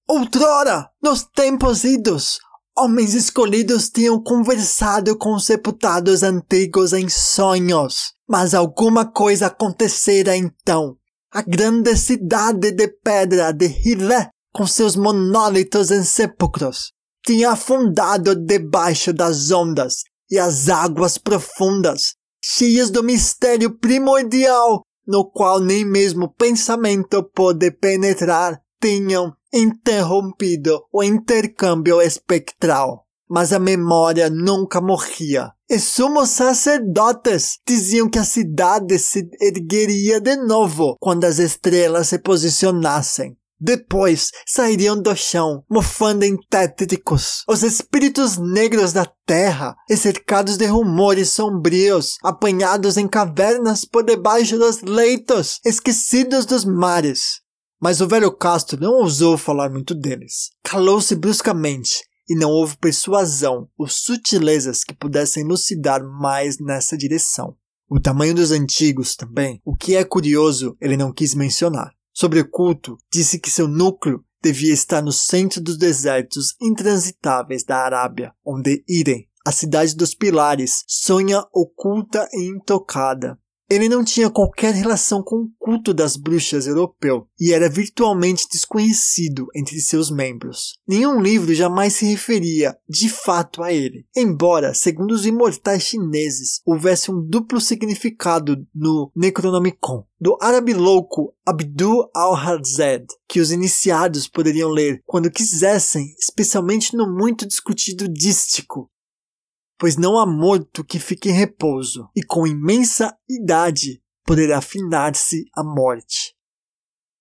[0.08, 2.38] Outrora, nos tempos idos,
[2.78, 8.13] homens escolhidos tinham conversado com sepultados antigos em sonhos.
[8.30, 10.96] Mas alguma coisa acontecera então.
[11.32, 16.91] A grande cidade de pedra de Hillé com seus monólitos em sepulcros,
[17.25, 25.60] tinha afundado debaixo das ondas e as águas profundas, cheias do mistério primordial, no qual
[25.60, 33.05] nem mesmo pensamento pôde penetrar, tinham interrompido o intercâmbio espectral.
[33.29, 35.51] Mas a memória nunca morria.
[35.69, 42.19] E sumos sacerdotes diziam que a cidade se ergueria de novo quando as estrelas se
[42.19, 43.36] posicionassem.
[43.60, 50.65] Depois sairiam do chão, mofando em tétricos, os espíritos negros da terra, e cercados de
[50.65, 57.41] rumores sombrios, apanhados em cavernas por debaixo dos leitos, esquecidos dos mares.
[57.82, 60.52] Mas o velho Castro não ousou falar muito deles.
[60.63, 67.56] Calou-se bruscamente, e não houve persuasão ou sutilezas que pudessem elucidar mais nessa direção.
[67.89, 71.96] O tamanho dos antigos também, o que é curioso, ele não quis mencionar.
[72.19, 77.77] Sobre o culto, disse que seu núcleo devia estar no centro dos desertos intransitáveis da
[77.77, 83.38] Arábia, onde Irem, a cidade dos pilares, sonha oculta e intocada,
[83.69, 89.47] ele não tinha qualquer relação com o culto das bruxas europeu e era virtualmente desconhecido
[89.56, 90.80] entre seus membros.
[90.88, 97.12] Nenhum livro jamais se referia de fato a ele, embora, segundo os imortais chineses, houvesse
[97.12, 100.06] um duplo significado no Necronomicon.
[100.19, 107.47] Do árabe louco Abdul al-Hazed, que os iniciados poderiam ler quando quisessem, especialmente no muito
[107.47, 108.89] discutido dístico,
[109.78, 115.63] pois não há morto que fique em repouso, e com imensa idade poderá afinar-se a
[115.63, 116.36] morte.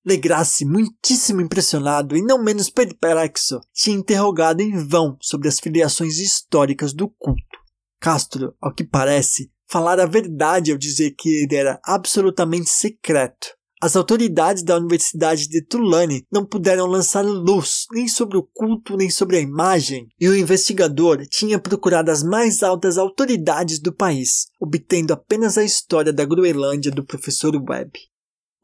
[0.05, 6.93] Legrasse, muitíssimo impressionado e não menos perplexo, tinha interrogado em vão sobre as filiações históricas
[6.93, 7.59] do culto.
[8.01, 13.95] Castro, ao que parece, falara a verdade ao dizer que ele era absolutamente secreto as
[13.95, 19.37] autoridades da Universidade de Tulane não puderam lançar luz nem sobre o culto nem sobre
[19.37, 25.59] a imagem, e o investigador tinha procurado as mais altas autoridades do país, obtendo apenas
[25.59, 27.93] a história da Groenlândia do professor Webb.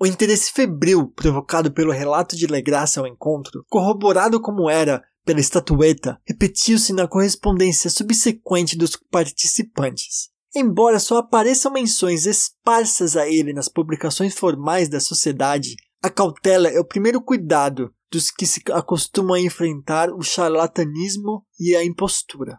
[0.00, 6.18] O interesse febril provocado pelo relato de Legrasse ao encontro, corroborado como era pela estatueta,
[6.26, 10.31] repetiu-se na correspondência subsequente dos participantes.
[10.54, 16.78] Embora só apareçam menções esparsas a ele nas publicações formais da sociedade, a cautela é
[16.78, 22.58] o primeiro cuidado dos que se acostumam a enfrentar o charlatanismo e a impostura.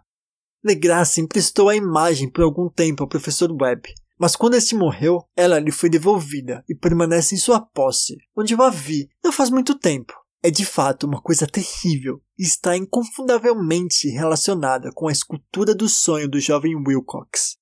[0.64, 5.60] Legrasse emprestou a imagem por algum tempo ao professor Webb, mas quando este morreu, ela
[5.60, 9.78] lhe foi devolvida e permanece em sua posse, onde eu a vi não faz muito
[9.78, 10.14] tempo.
[10.42, 16.28] É de fato uma coisa terrível e está inconfundavelmente relacionada com a escultura do sonho
[16.28, 17.58] do jovem Wilcox.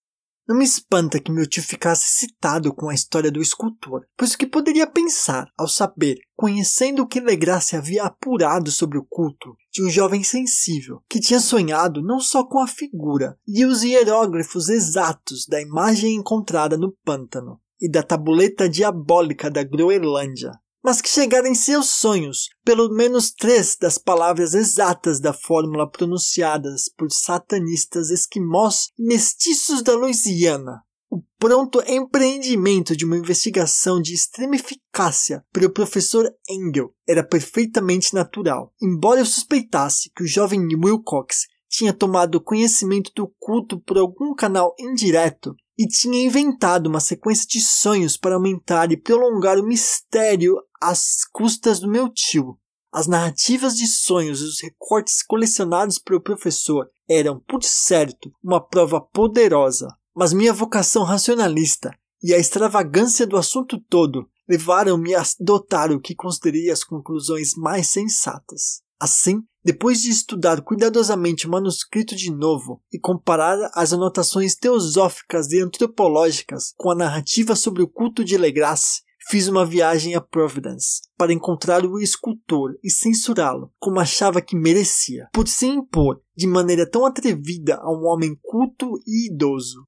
[0.47, 4.37] Não me espanta que meu tio ficasse excitado com a história do escultor, pois o
[4.37, 9.83] que poderia pensar ao saber, conhecendo o que Legrasse havia apurado sobre o culto de
[9.83, 15.45] um jovem sensível, que tinha sonhado não só com a figura e os hieróglifos exatos
[15.47, 20.51] da imagem encontrada no pântano e da tabuleta diabólica da Groenlândia,
[20.83, 26.89] mas que chegara em seus sonhos pelo menos três das palavras exatas da fórmula pronunciadas
[26.97, 30.81] por satanistas esquimós e mestiços da Louisiana.
[31.09, 38.73] O pronto empreendimento de uma investigação de extrema eficácia pelo professor Engel era perfeitamente natural,
[38.81, 44.73] embora eu suspeitasse que o jovem Wilcox tinha tomado conhecimento do culto por algum canal
[44.79, 51.25] indireto e tinha inventado uma sequência de sonhos para aumentar e prolongar o mistério às
[51.33, 52.55] custas do meu tio.
[52.93, 59.01] As narrativas de sonhos e os recortes colecionados pelo professor eram, por certo, uma prova
[59.01, 61.91] poderosa, mas minha vocação racionalista
[62.21, 67.87] e a extravagância do assunto todo levaram-me a adotar o que considerei as conclusões mais
[67.87, 68.83] sensatas.
[68.99, 75.59] Assim, depois de estudar cuidadosamente o manuscrito de novo e comparar as anotações teosóficas e
[75.59, 81.31] antropológicas com a narrativa sobre o culto de Legrasse, fiz uma viagem a Providence para
[81.31, 87.05] encontrar o escultor e censurá-lo como achava que merecia, por se impor de maneira tão
[87.05, 89.85] atrevida a um homem culto e idoso.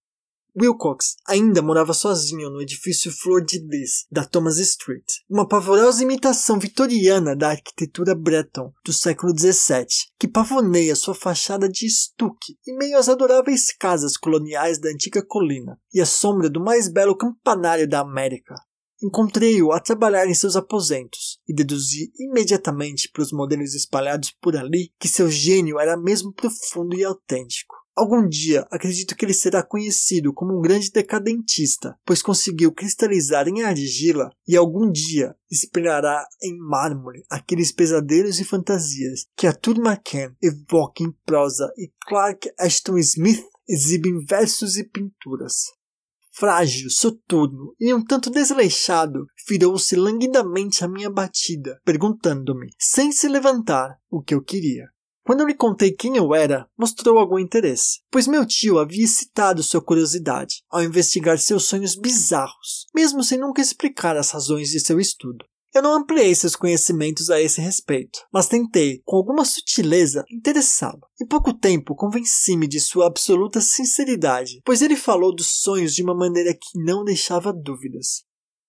[0.55, 6.59] Wilcox ainda morava sozinho no edifício Flor de Lis da Thomas Street, uma pavorosa imitação
[6.59, 9.87] vitoriana da arquitetura Breton do século XVII,
[10.19, 15.79] que pavoneia sua fachada de estuque e meio às adoráveis casas coloniais da antiga colina
[15.91, 18.53] e a sombra do mais belo campanário da América.
[19.01, 25.07] Encontrei-o a trabalhar em seus aposentos e deduzi imediatamente pelos modelos espalhados por ali que
[25.07, 27.83] seu gênio era mesmo profundo e autêntico.
[27.95, 33.62] Algum dia acredito que ele será conhecido como um grande decadentista, pois conseguiu cristalizar em
[33.62, 40.34] argila e algum dia espelhará em mármore aqueles pesadelos e fantasias que a Todd McCann
[40.41, 45.65] evoca em prosa e Clark Ashton Smith exibe em versos e pinturas.
[46.32, 53.99] Frágil, soturno e um tanto desleixado, virou-se languidamente à minha batida, perguntando-me, sem se levantar,
[54.10, 54.88] o que eu queria.
[55.25, 59.63] Quando eu lhe contei quem eu era, mostrou algum interesse, pois meu tio havia excitado
[59.63, 64.99] sua curiosidade ao investigar seus sonhos bizarros, mesmo sem nunca explicar as razões de seu
[64.99, 65.45] estudo.
[65.73, 71.01] Eu não ampliei seus conhecimentos a esse respeito, mas tentei, com alguma sutileza, interessá-lo.
[71.19, 76.13] Em pouco tempo convenci-me de sua absoluta sinceridade, pois ele falou dos sonhos de uma
[76.13, 78.23] maneira que não deixava dúvidas.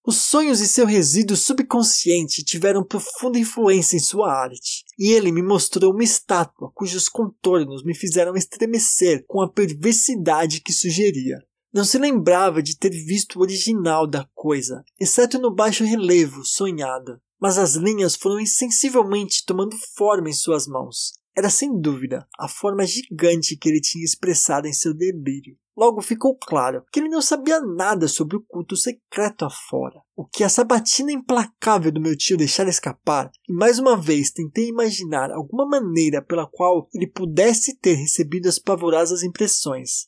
[0.06, 5.42] Os sonhos e seu resíduo subconsciente tiveram profunda influência em sua arte, e ele me
[5.42, 11.42] mostrou uma estátua cujos contornos me fizeram estremecer com a perversidade que sugeria.
[11.72, 17.18] Não se lembrava de ter visto o original da coisa, exceto no baixo relevo sonhado,
[17.40, 21.14] mas as linhas foram insensivelmente tomando forma em suas mãos.
[21.36, 25.56] Era sem dúvida a forma gigante que ele tinha expressado em seu delírio.
[25.76, 30.00] Logo ficou claro que ele não sabia nada sobre o culto secreto afora.
[30.14, 34.68] O que a sabatina implacável do meu tio deixara escapar, e mais uma vez tentei
[34.68, 40.06] imaginar alguma maneira pela qual ele pudesse ter recebido as pavorosas impressões.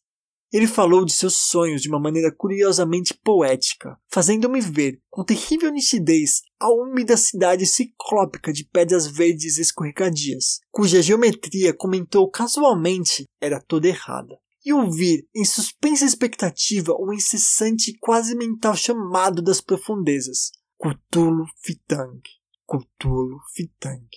[0.53, 6.43] Ele falou de seus sonhos de uma maneira curiosamente poética, fazendo-me ver, com terrível nitidez,
[6.61, 14.39] a úmida cidade ciclópica de pedras verdes escorregadias, cuja geometria comentou casualmente era toda errada
[14.65, 20.51] e ouvir em suspensa expectativa o incessante e quase mental chamado das profundezas.
[20.79, 22.21] Cthulhu Fitang.
[22.69, 24.09] Cthulhu Fitang.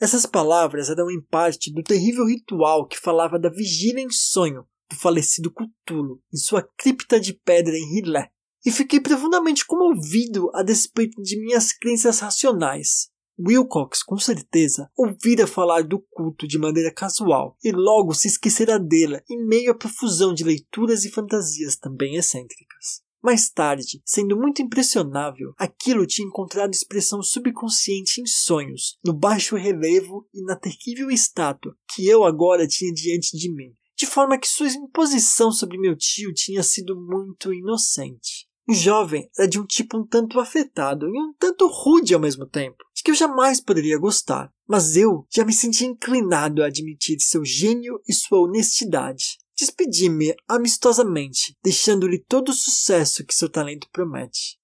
[0.00, 4.96] Essas palavras eram em parte do terrível ritual que falava da vigília em sonho do
[4.96, 8.30] falecido Cthulhu em sua cripta de pedra em Rilé.
[8.64, 13.10] E fiquei profundamente comovido a despeito de minhas crenças racionais.
[13.40, 19.22] Wilcox, com certeza, ouvira falar do culto de maneira casual e logo se esquecera dele
[19.30, 23.00] em meio à profusão de leituras e fantasias também excêntricas.
[23.22, 30.26] Mais tarde, sendo muito impressionável, aquilo tinha encontrado expressão subconsciente em sonhos, no baixo relevo
[30.32, 34.68] e na terrível estátua que eu agora tinha diante de mim, de forma que sua
[34.68, 38.46] imposição sobre meu tio tinha sido muito inocente.
[38.68, 42.46] O jovem era de um tipo um tanto afetado e um tanto rude ao mesmo
[42.46, 47.18] tempo, de que eu jamais poderia gostar, mas eu já me sentia inclinado a admitir
[47.18, 49.38] seu gênio e sua honestidade.
[49.58, 54.57] Despedi-me amistosamente, deixando-lhe todo o sucesso que seu talento promete.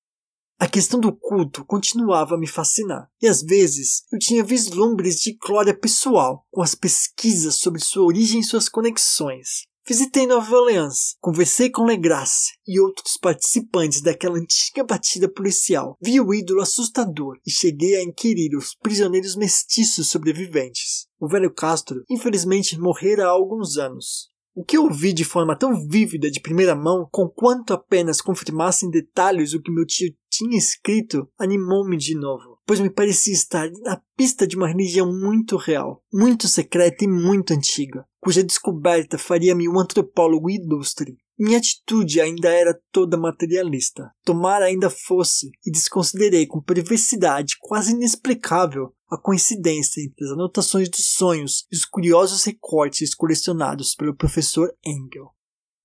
[0.59, 5.37] A questão do culto continuava a me fascinar, e às vezes eu tinha vislumbres de
[5.37, 9.67] glória pessoal com as pesquisas sobre sua origem e suas conexões.
[9.87, 15.99] Visitei Nova Orleans, conversei com Legrasse e outros participantes daquela antiga batida policial.
[16.03, 21.07] Vi o ídolo assustador e cheguei a inquirir os prisioneiros mestiços sobreviventes.
[21.21, 24.31] O velho Castro, infelizmente, morrera há alguns anos.
[24.55, 28.91] O que ouvi de forma tão vívida de primeira mão, com quanto apenas confirmasse em
[28.91, 34.01] detalhes o que meu tio tinha escrito, animou-me de novo, pois me parecia estar na
[34.17, 39.79] pista de uma religião muito real, muito secreta e muito antiga cuja descoberta faria-me um
[39.79, 41.19] antropólogo ilustre.
[41.39, 44.11] Minha atitude ainda era toda materialista.
[44.25, 51.15] Tomara ainda fosse, e desconsiderei com perversidade quase inexplicável a coincidência entre as anotações dos
[51.15, 55.31] sonhos e os curiosos recortes colecionados pelo professor Engel.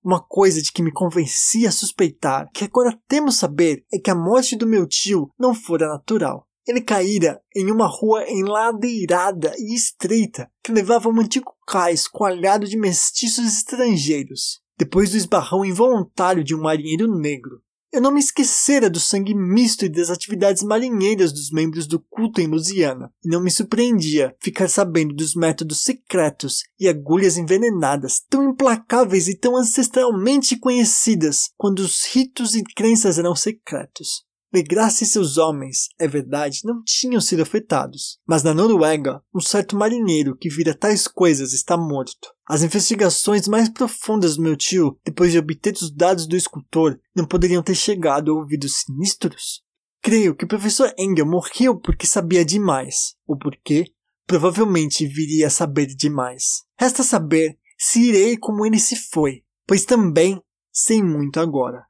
[0.04, 4.16] Uma coisa de que me convencia a suspeitar, que agora temo saber, é que a
[4.16, 6.48] morte do meu tio não fora natural.
[6.66, 12.68] Ele caíra em uma rua enladeirada e estreita que levava a um antigo cais coalhado
[12.68, 17.62] de mestiços estrangeiros, depois do esbarrão involuntário de um marinheiro negro.
[17.92, 22.40] Eu não me esquecera do sangue misto e das atividades marinheiras dos membros do culto
[22.40, 28.52] em Louisiana, e não me surpreendia ficar sabendo dos métodos secretos e agulhas envenenadas, tão
[28.52, 34.29] implacáveis e tão ancestralmente conhecidas, quando os ritos e crenças eram secretos.
[34.52, 40.36] E seus homens, é verdade, não tinham sido afetados, mas na Noruega, um certo marinheiro
[40.36, 42.34] que vira tais coisas está morto.
[42.48, 47.28] As investigações mais profundas do meu tio, depois de obter os dados do escultor, não
[47.28, 49.62] poderiam ter chegado a ouvidos sinistros?
[50.02, 53.16] Creio que o professor Engel morreu porque sabia demais.
[53.28, 53.86] O porquê?
[54.26, 56.64] Provavelmente viria a saber demais.
[56.76, 60.42] Resta saber se irei como ele se foi, pois também
[60.72, 61.90] sei muito agora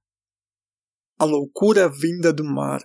[1.20, 2.82] a loucura vinda do mar.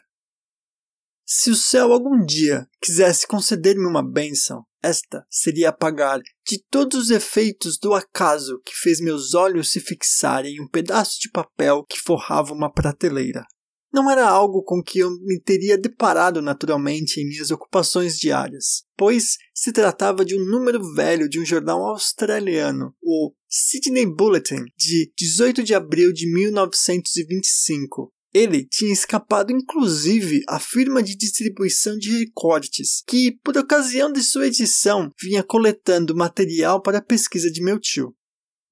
[1.25, 7.11] Se o céu algum dia quisesse conceder-me uma bênção, esta seria apagar de todos os
[7.11, 11.99] efeitos do acaso que fez meus olhos se fixarem em um pedaço de papel que
[11.99, 13.47] forrava uma prateleira.
[13.95, 19.37] Não era algo com que eu me teria deparado naturalmente em minhas ocupações diárias, pois
[19.55, 25.63] se tratava de um número velho de um jornal australiano, o Sydney Bulletin, de 18
[25.63, 33.39] de abril de 1925, ele tinha escapado inclusive à firma de distribuição de recortes, que,
[33.45, 38.13] por ocasião de sua edição, vinha coletando material para a pesquisa de meu tio.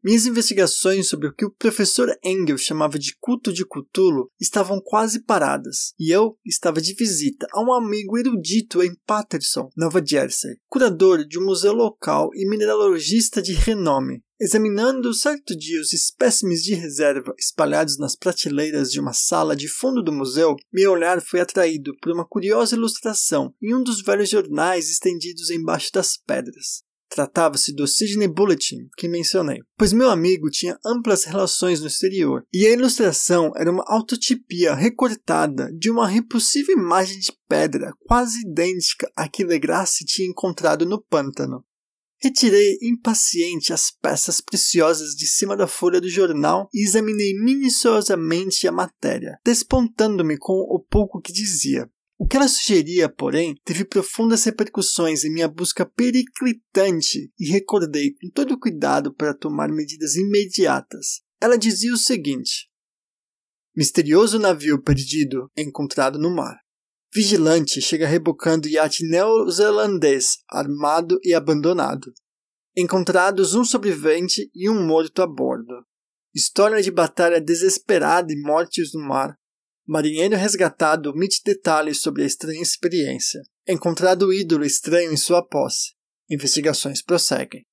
[0.05, 5.23] Minhas investigações sobre o que o professor Engel chamava de culto de Cthulhu estavam quase
[5.23, 11.25] paradas, e eu estava de visita a um amigo erudito em Paterson, Nova Jersey, curador
[11.25, 14.25] de um museu local e mineralogista de renome.
[14.45, 20.03] Examinando certo dia os espécimes de reserva espalhados nas prateleiras de uma sala de fundo
[20.03, 24.91] do museu, meu olhar foi atraído por uma curiosa ilustração em um dos velhos jornais
[24.91, 26.83] estendidos embaixo das pedras.
[27.09, 32.67] Tratava-se do Sydney Bulletin que mencionei, pois meu amigo tinha amplas relações no exterior, e
[32.67, 39.29] a ilustração era uma autotipia recortada de uma repulsiva imagem de pedra quase idêntica à
[39.29, 41.65] que Legrasse tinha encontrado no pântano.
[42.23, 48.73] Retirei impaciente as peças preciosas de cima da folha do jornal e examinei minuciosamente a
[48.73, 51.91] matéria, despontando-me com o pouco que dizia.
[52.17, 58.31] O que ela sugeria, porém, teve profundas repercussões em minha busca periclitante e recordei com
[58.33, 61.23] todo cuidado para tomar medidas imediatas.
[61.41, 62.71] Ela dizia o seguinte:
[63.75, 66.62] Misterioso navio perdido encontrado no mar.
[67.15, 72.13] Vigilante chega rebocando iate neozelandês armado e abandonado.
[72.77, 75.85] Encontrados um sobrevivente e um morto a bordo.
[76.35, 79.37] História de batalha desesperada e mortes no mar
[79.87, 83.43] Marinheiro resgatado omite detalhes sobre a estranha experiência.
[83.67, 85.95] Encontrado ídolo estranho em sua posse.
[86.31, 87.67] Investigações prosseguem.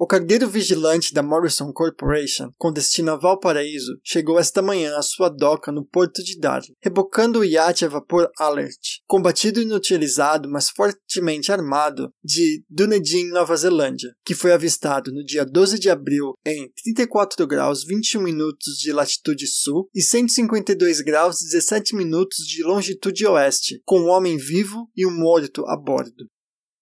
[0.00, 5.28] O cargueiro vigilante da Morrison Corporation, com destino a Valparaíso, chegou esta manhã à sua
[5.28, 8.78] doca no porto de Darwin, rebocando o iate a vapor Alert,
[9.08, 15.44] combatido e inutilizado, mas fortemente armado, de Dunedin, Nova Zelândia, que foi avistado no dia
[15.44, 21.96] 12 de abril em 34 graus 21 minutos de latitude sul e 152 graus 17
[21.96, 26.28] minutos de longitude oeste, com um homem vivo e um morto a bordo.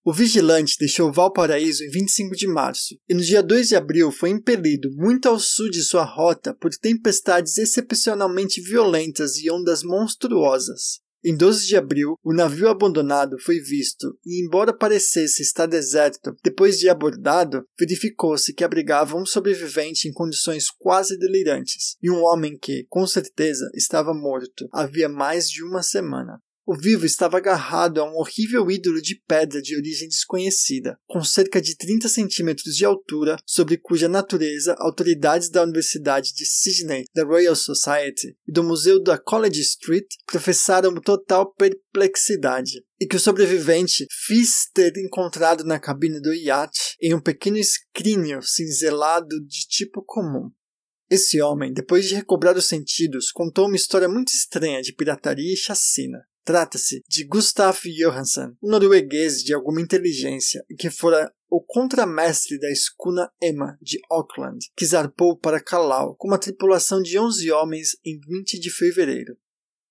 [0.08, 4.30] O vigilante deixou Valparaíso em 25 de março e no dia 2 de abril foi
[4.30, 11.00] impelido muito ao sul de sua rota por tempestades excepcionalmente violentas e ondas monstruosas.
[11.24, 16.78] Em 12 de abril, o navio abandonado foi visto e, embora parecesse estar deserto, depois
[16.78, 22.86] de abordado, verificou-se que abrigava um sobrevivente em condições quase delirantes e um homem que,
[22.88, 26.40] com certeza, estava morto havia mais de uma semana.
[26.68, 31.62] O vivo estava agarrado a um horrível ídolo de pedra de origem desconhecida, com cerca
[31.62, 37.54] de 30 centímetros de altura, sobre cuja natureza autoridades da Universidade de Sydney, da Royal
[37.54, 44.68] Society e do Museu da College Street professaram total perplexidade e que o sobrevivente fez
[44.74, 50.50] ter encontrado na cabine do iate em um pequeno escrínio cinzelado de tipo comum.
[51.08, 55.56] Esse homem, depois de recobrar os sentidos, contou uma história muito estranha de pirataria e
[55.56, 56.26] chacina.
[56.46, 63.28] Trata-se de Gustav Johansson, um norueguês de alguma inteligência que fora o contramestre da escuna
[63.42, 68.60] Emma de Auckland, que zarpou para Calau com uma tripulação de 11 homens em 20
[68.60, 69.36] de fevereiro.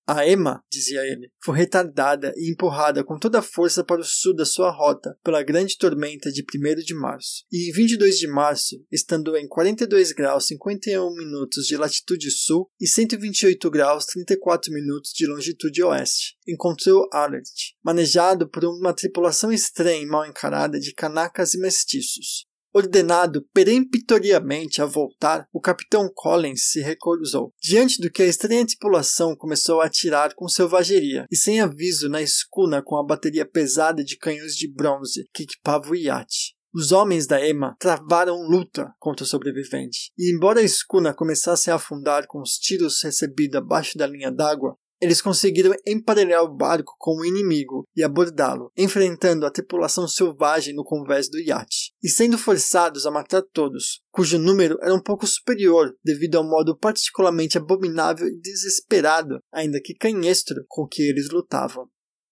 [0.07, 4.35] A Emma, dizia ele, foi retardada e empurrada com toda a força para o sul
[4.35, 7.43] da sua rota pela grande tormenta de 1 de março.
[7.51, 12.87] E em 22 de março, estando em 42 graus 51 minutos de latitude sul e
[12.87, 20.05] 128 graus 34 minutos de longitude oeste, encontrou Alert, manejado por uma tripulação estranha e
[20.05, 22.45] mal encarada de canacas e mestiços.
[22.77, 29.33] Ordenado peremptoriamente a voltar, o capitão Collins se recusou, diante do que a estranha tripulação
[29.33, 34.17] começou a atirar com selvageria e sem aviso na escuna com a bateria pesada de
[34.17, 36.53] canhões de bronze que equipava o iate.
[36.73, 41.75] Os homens da Emma travaram luta contra o sobrevivente, e embora a escuna começasse a
[41.75, 47.17] afundar com os tiros recebidos abaixo da linha d'água, eles conseguiram emparelhar o barco com
[47.17, 53.05] o inimigo e abordá-lo, enfrentando a tripulação selvagem no convés do iate, e sendo forçados
[53.05, 58.39] a matar todos, cujo número era um pouco superior devido ao modo particularmente abominável e
[58.39, 61.87] desesperado, ainda que canhestro, com que eles lutavam.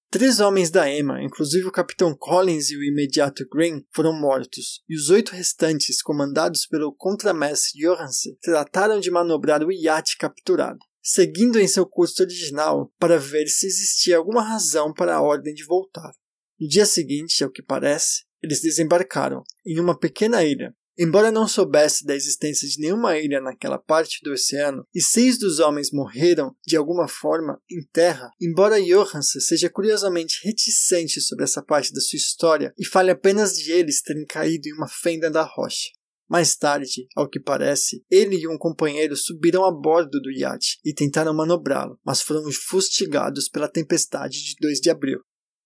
[0.10, 4.96] Três homens da Emma, inclusive o capitão Collins e o imediato Green, foram mortos, e
[4.96, 11.68] os oito restantes, comandados pelo contramestre Johansen, trataram de manobrar o iate capturado seguindo em
[11.68, 16.14] seu curso original para ver se existia alguma razão para a ordem de voltar.
[16.60, 20.74] No dia seguinte, ao que parece, eles desembarcaram em uma pequena ilha.
[20.98, 25.60] Embora não soubesse da existência de nenhuma ilha naquela parte do oceano, e seis dos
[25.60, 31.92] homens morreram de alguma forma em terra, embora Johansen seja curiosamente reticente sobre essa parte
[31.92, 35.90] da sua história e fale apenas de eles terem caído em uma fenda da rocha.
[36.30, 40.94] Mais tarde, ao que parece, ele e um companheiro subiram a bordo do iate e
[40.94, 45.20] tentaram manobrá-lo, mas foram fustigados pela tempestade de 2 de abril.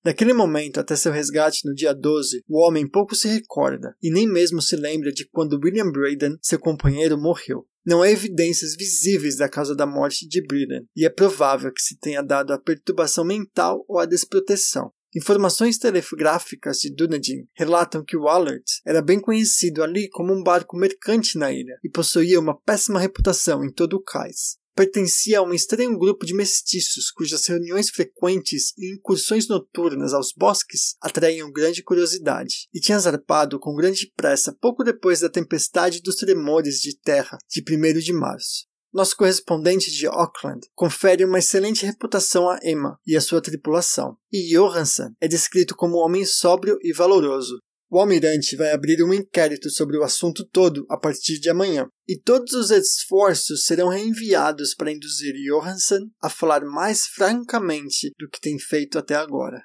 [0.03, 4.26] Daquele momento até seu resgate no dia 12, o homem pouco se recorda e nem
[4.26, 7.68] mesmo se lembra de quando William Braden, seu companheiro, morreu.
[7.86, 11.97] Não há evidências visíveis da causa da morte de Braden, e é provável que se
[11.97, 14.91] tenha dado a perturbação mental ou a desproteção.
[15.18, 20.78] Informações telegráficas de Dunedin relatam que o Allard era bem conhecido ali como um barco
[20.78, 24.57] mercante na ilha e possuía uma péssima reputação em todo o cais.
[24.76, 30.95] Pertencia a um estranho grupo de mestiços cujas reuniões frequentes e incursões noturnas aos bosques
[31.01, 36.80] atraíam grande curiosidade, e tinha zarpado com grande pressa pouco depois da tempestade dos tremores
[36.80, 38.68] de terra de 1 de março.
[38.98, 44.50] Nosso correspondente de Auckland confere uma excelente reputação a Emma e a sua tripulação, e
[44.50, 47.60] Johansson é descrito como um homem sóbrio e valoroso.
[47.91, 52.20] O almirante vai abrir um inquérito sobre o assunto todo a partir de amanhã, e
[52.20, 58.58] todos os esforços serão reenviados para induzir Johansson a falar mais francamente do que tem
[58.58, 59.62] feito até agora.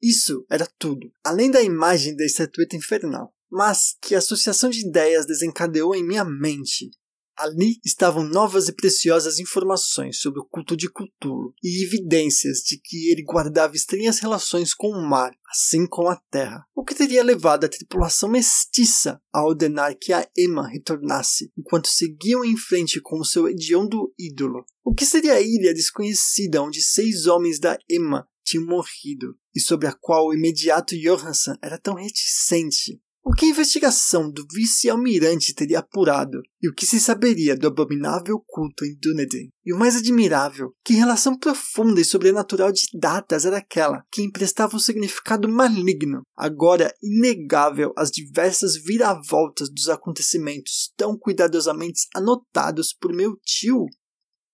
[0.00, 5.92] Isso era tudo, além da imagem da estatueta infernal, mas que associação de ideias desencadeou
[5.96, 6.88] em minha mente
[7.36, 13.10] Ali estavam novas e preciosas informações sobre o culto de Cthulhu e evidências de que
[13.10, 17.64] ele guardava estranhas relações com o mar, assim como a terra, o que teria levado
[17.64, 23.24] a tripulação mestiça a ordenar que a Emma retornasse, enquanto seguiam em frente com o
[23.24, 24.64] seu hediondo ídolo.
[24.84, 29.86] O que seria a ilha desconhecida onde seis homens da Emma tinham morrido e sobre
[29.86, 33.00] a qual o imediato Johansson era tão reticente?
[33.24, 38.42] O que a investigação do vice-almirante teria apurado e o que se saberia do abominável
[38.44, 39.48] culto em Dunedin?
[39.64, 44.74] E o mais admirável, que relação profunda e sobrenatural de datas era aquela que emprestava
[44.74, 53.36] um significado maligno, agora inegável às diversas viravoltas dos acontecimentos tão cuidadosamente anotados por meu
[53.44, 53.86] tio?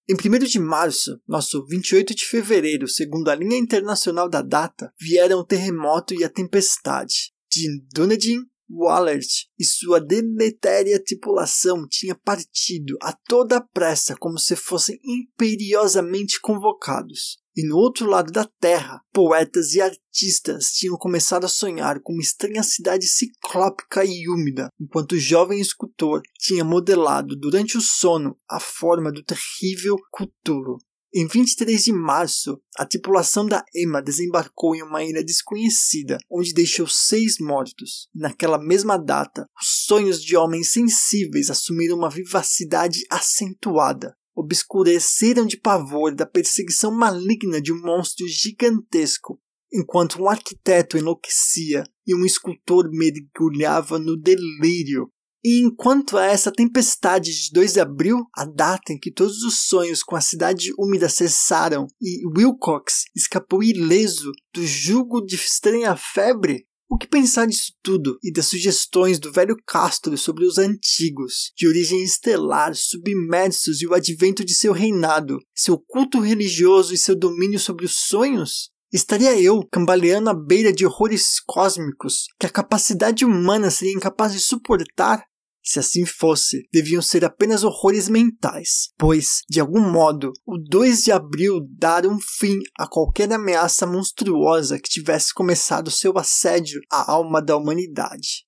[0.07, 5.39] Em 1 de março, nosso 28 de fevereiro, segundo a linha internacional da data, vieram
[5.39, 7.33] o terremoto e a tempestade.
[7.51, 14.99] De Dunedin Wallert e sua deletéria tripulação tinha partido a toda pressa como se fossem
[15.05, 17.39] imperiosamente convocados.
[17.57, 22.23] E no outro lado da terra, poetas e artistas tinham começado a sonhar com uma
[22.23, 28.61] estranha cidade ciclópica e úmida, enquanto o jovem escultor tinha modelado durante o sono a
[28.61, 30.79] forma do terrível Cthulhu.
[31.15, 36.87] Em 23 de março, a tripulação da Emma desembarcou em uma ilha desconhecida, onde deixou
[36.87, 38.09] seis mortos.
[38.15, 44.15] Naquela mesma data, os sonhos de homens sensíveis assumiram uma vivacidade acentuada.
[44.37, 49.41] Obscureceram de pavor da perseguição maligna de um monstro gigantesco,
[49.73, 55.11] enquanto um arquiteto enlouquecia e um escultor mergulhava no delírio
[55.45, 59.67] e enquanto a essa tempestade de 2 de abril, a data em que todos os
[59.67, 66.67] sonhos com a cidade úmida cessaram e Wilcox escapou ileso do jugo de estranha febre,
[66.91, 71.69] o que pensar disso tudo e das sugestões do velho Castro sobre os antigos, de
[71.69, 77.61] origem estelar, submersos e o advento de seu reinado, seu culto religioso e seu domínio
[77.61, 78.71] sobre os sonhos?
[78.91, 84.41] Estaria eu cambaleando à beira de horrores cósmicos que a capacidade humana seria incapaz de
[84.41, 85.23] suportar?
[85.63, 91.13] Se assim fosse, deviam ser apenas horrores mentais, pois, de algum modo, o 2 de
[91.13, 97.43] abril dara um fim a qualquer ameaça monstruosa que tivesse começado seu assédio à alma
[97.43, 98.47] da humanidade.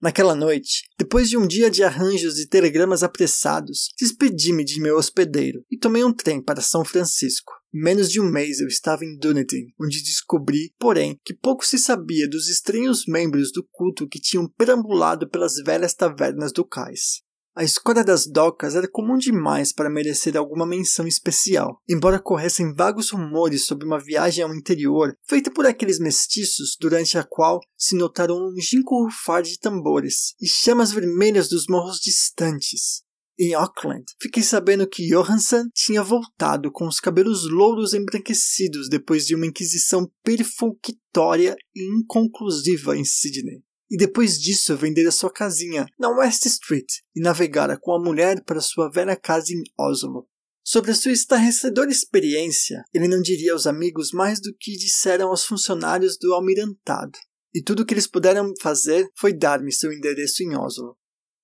[0.00, 5.62] Naquela noite, depois de um dia de arranjos e telegramas apressados, despedi-me de meu hospedeiro
[5.70, 7.52] e tomei um trem para São Francisco.
[7.76, 12.30] Menos de um mês eu estava em Dunedin, onde descobri, porém, que pouco se sabia
[12.30, 17.24] dos estranhos membros do culto que tinham perambulado pelas velhas tavernas do cais.
[17.56, 23.10] A escolha das docas era comum demais para merecer alguma menção especial, embora corressem vagos
[23.10, 28.36] rumores sobre uma viagem ao interior feita por aqueles mestiços durante a qual se notaram
[28.36, 33.03] um longínquo rufar de tambores e chamas vermelhas dos morros distantes,
[33.38, 39.34] em Auckland, fiquei sabendo que Johansson tinha voltado com os cabelos louros embranquecidos depois de
[39.34, 43.62] uma inquisição perfunctória e inconclusiva em Sydney.
[43.90, 48.60] E depois disso vendera sua casinha na West Street e navegara com a mulher para
[48.60, 50.26] sua velha casa em Oslo.
[50.66, 55.44] Sobre a sua estarrecedora experiência, ele não diria aos amigos mais do que disseram aos
[55.44, 57.18] funcionários do almirantado.
[57.54, 60.96] E tudo o que eles puderam fazer foi dar-me seu endereço em Oslo.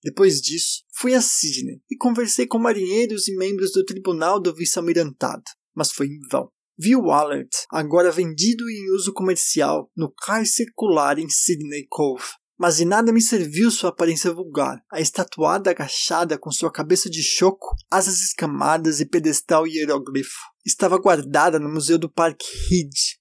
[0.03, 5.45] Depois disso, fui a Sydney e conversei com marinheiros e membros do tribunal do vice-almirantado,
[5.75, 6.51] mas foi em vão.
[6.79, 12.25] Vi o Allard, agora vendido e em uso comercial, no cais circular em Sydney Cove.
[12.59, 17.23] Mas de nada me serviu sua aparência vulgar, a estatuada agachada com sua cabeça de
[17.23, 20.39] choco, asas escamadas e pedestal hieroglifo.
[20.65, 23.20] Estava guardada no Museu do Parque Head,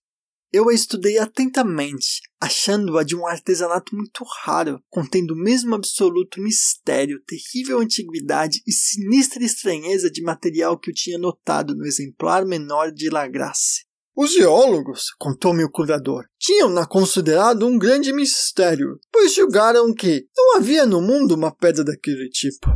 [0.52, 7.22] eu a estudei atentamente, achando-a de um artesanato muito raro, contendo o mesmo absoluto mistério,
[7.26, 13.10] terrível antiguidade e sinistra estranheza de material que eu tinha notado no exemplar menor de
[13.10, 13.88] Lagrasse.
[14.16, 20.86] Os geólogos, contou-me o curador, tinham-na considerado um grande mistério, pois julgaram que não havia
[20.86, 22.68] no mundo uma pedra daquele tipo.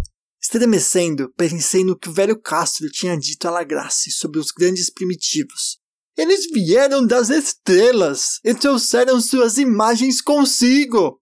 [0.41, 5.79] Estremecendo, pensei no que o velho Castro tinha dito a Lagrasse sobre os grandes primitivos,
[6.17, 11.19] eles vieram das estrelas e trouxeram suas imagens consigo.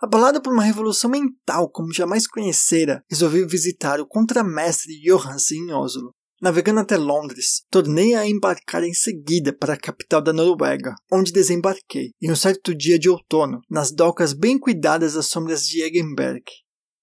[0.00, 6.12] Abalado por uma revolução mental como jamais conhecera, resolvi visitar o contramestre Johansen em Oslo.
[6.40, 12.12] Navegando até Londres, tornei a embarcar em seguida para a capital da Noruega, onde desembarquei,
[12.22, 16.44] em um certo dia de outono, nas docas bem cuidadas às sombras de Egenberg.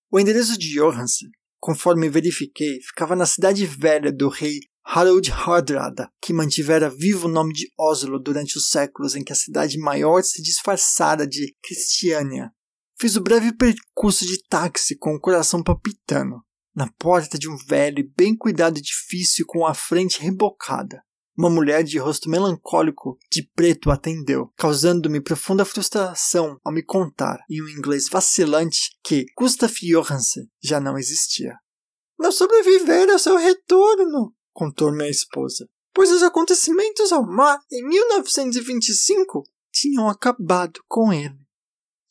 [0.09, 1.27] O endereço de Johansen,
[1.59, 4.57] conforme verifiquei, ficava na cidade velha do rei
[4.87, 9.35] Harold Hardrada, que mantivera vivo o nome de Oslo durante os séculos em que a
[9.35, 12.51] cidade maior se disfarçara de Cristiania.
[12.97, 16.37] Fiz o breve percurso de táxi com o coração palpitando,
[16.73, 21.01] na porta de um velho e bem cuidado edifício com a frente rebocada.
[21.37, 27.61] Uma mulher de rosto melancólico de preto atendeu, causando-me profunda frustração ao me contar, em
[27.61, 31.57] um inglês vacilante, que Gustav Johansen já não existia.
[32.17, 39.43] Não sobreviver ao seu retorno, contou-me a esposa, pois os acontecimentos ao mar em 1925
[39.71, 41.37] tinham acabado com ele.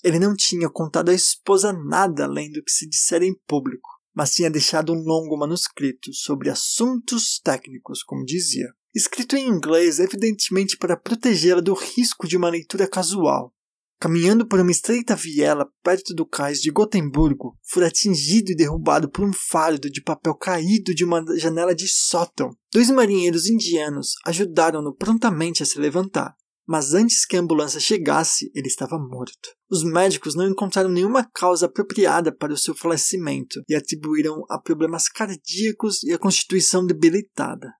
[0.05, 4.33] Ele não tinha contado à esposa nada além do que se dissera em público, mas
[4.33, 10.99] tinha deixado um longo manuscrito sobre assuntos técnicos, como dizia, escrito em inglês evidentemente para
[10.99, 13.55] protegê-la do risco de uma leitura casual.
[14.01, 19.25] Caminhando por uma estreita viela perto do cais de Gotemburgo, foi atingido e derrubado por
[19.25, 22.51] um fardo de papel caído de uma janela de sótão.
[22.73, 26.35] Dois marinheiros indianos ajudaram-no prontamente a se levantar,
[26.67, 29.51] mas antes que a ambulância chegasse, ele estava morto.
[29.71, 35.09] Os médicos não encontraram nenhuma causa apropriada para o seu falecimento e atribuíram a problemas
[35.09, 37.73] cardíacos e a constituição debilitada.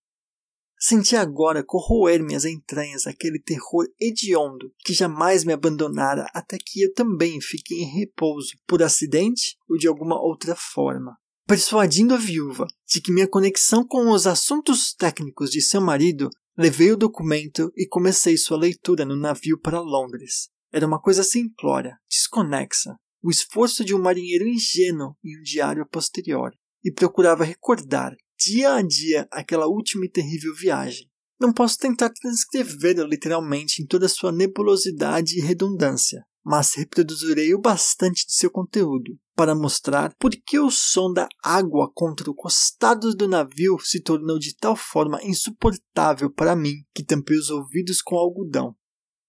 [0.79, 6.93] Senti agora corroer-me as entranhas aquele terror hediondo que jamais me abandonara até que eu
[6.93, 11.17] também fiquei em repouso, por acidente ou de alguma outra forma.
[11.47, 16.91] Persuadindo a viúva de que minha conexão com os assuntos técnicos de seu marido, levei
[16.93, 20.49] o documento e comecei sua leitura no navio para Londres.
[20.73, 25.87] Era uma coisa simplória, desconexa, o esforço de um marinheiro ingênuo em um diário a
[25.87, 31.09] posteriori, e procurava recordar, dia a dia, aquela última e terrível viagem.
[31.41, 38.27] Não posso tentar transcrevê-la literalmente em toda sua nebulosidade e redundância, mas reproduzirei o bastante
[38.27, 43.27] de seu conteúdo para mostrar por que o som da água contra o costado do
[43.27, 48.77] navio se tornou de tal forma insuportável para mim que tampei os ouvidos com algodão.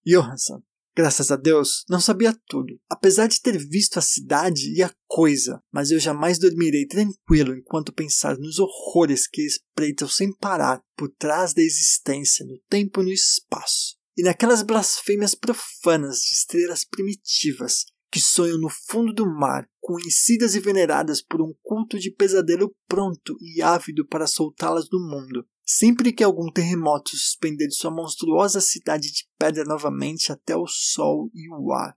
[0.06, 0.62] Johansson,
[0.96, 5.62] graças a Deus, não sabia tudo, apesar de ter visto a cidade e a coisa,
[5.72, 11.54] mas eu jamais dormirei tranquilo enquanto pensar nos horrores que espreitam sem parar por trás
[11.54, 13.98] da existência no tempo e no espaço.
[14.18, 20.60] E naquelas blasfêmias profanas de estrelas primitivas que sonham no fundo do mar, conhecidas e
[20.62, 26.24] veneradas por um culto de pesadelo pronto e ávido para soltá-las do mundo, sempre que
[26.24, 31.96] algum terremoto suspender sua monstruosa cidade de pedra novamente até o sol e o ar.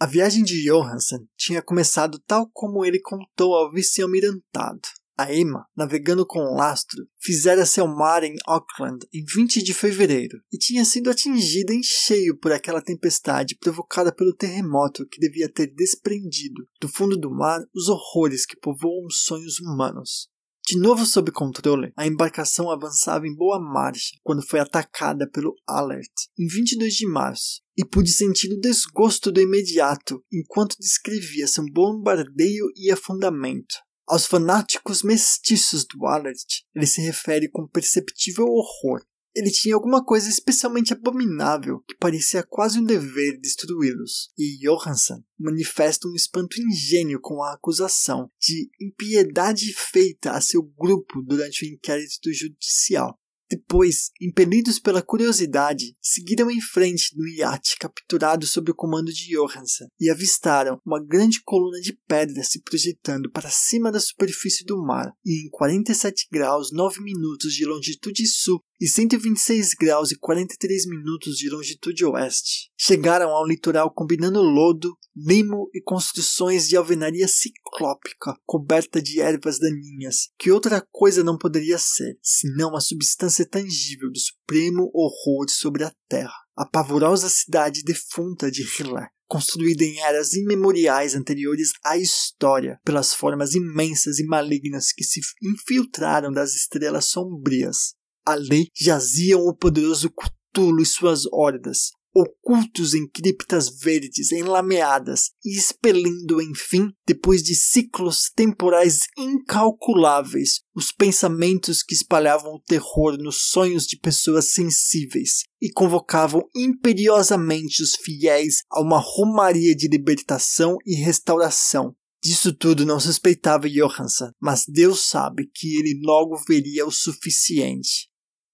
[0.00, 4.80] A viagem de Johansen tinha começado tal como ele contou ao vice-almirantado.
[5.16, 10.40] A Emma, navegando com um lastro, fizera-se ao mar em Auckland em 20 de fevereiro
[10.52, 15.68] e tinha sido atingida em cheio por aquela tempestade provocada pelo terremoto que devia ter
[15.68, 20.28] desprendido do fundo do mar os horrores que povoam os sonhos humanos.
[20.66, 26.10] De novo sob controle, a embarcação avançava em boa marcha quando foi atacada pelo Alert
[26.38, 32.64] em 22 de março e pude sentir o desgosto do imediato enquanto descrevia seu bombardeio
[32.74, 33.74] e afundamento.
[34.06, 36.38] Aos fanáticos mestiços do Allard,
[36.74, 39.02] ele se refere com perceptível horror.
[39.34, 46.06] Ele tinha alguma coisa especialmente abominável que parecia quase um dever destruí-los, e Johansson manifesta
[46.06, 52.32] um espanto ingênuo com a acusação de impiedade feita a seu grupo durante o inquérito
[52.32, 53.18] judicial.
[53.50, 59.86] Depois, impelidos pela curiosidade, seguiram em frente do iate capturado sob o comando de Johansen
[60.00, 65.12] e avistaram uma grande coluna de pedra se projetando para cima da superfície do mar
[65.24, 71.36] e em 47 graus 9 minutos de longitude sul e 126 graus e 43 minutos
[71.36, 72.70] de longitude oeste.
[72.76, 80.28] Chegaram ao litoral combinando lodo, limo e construções de alvenaria ciclópica coberta de ervas daninhas,
[80.38, 85.92] que outra coisa não poderia ser, senão a substância tangível do supremo horror sobre a
[86.08, 86.34] terra.
[86.56, 93.54] A pavorosa cidade defunta de Hiller, construída em eras imemoriais anteriores à história, pelas formas
[93.54, 97.94] imensas e malignas que se infiltraram das estrelas sombrias,
[98.26, 106.40] Ali jaziam o poderoso Cthulhu e suas hordas, ocultos em criptas verdes enlameadas e expelindo,
[106.40, 113.98] enfim, depois de ciclos temporais incalculáveis, os pensamentos que espalhavam o terror nos sonhos de
[113.98, 121.96] pessoas sensíveis e convocavam imperiosamente os fiéis a uma romaria de libertação e restauração.
[122.22, 128.08] Disso tudo não suspeitava Johansson, mas Deus sabe que ele logo veria o suficiente.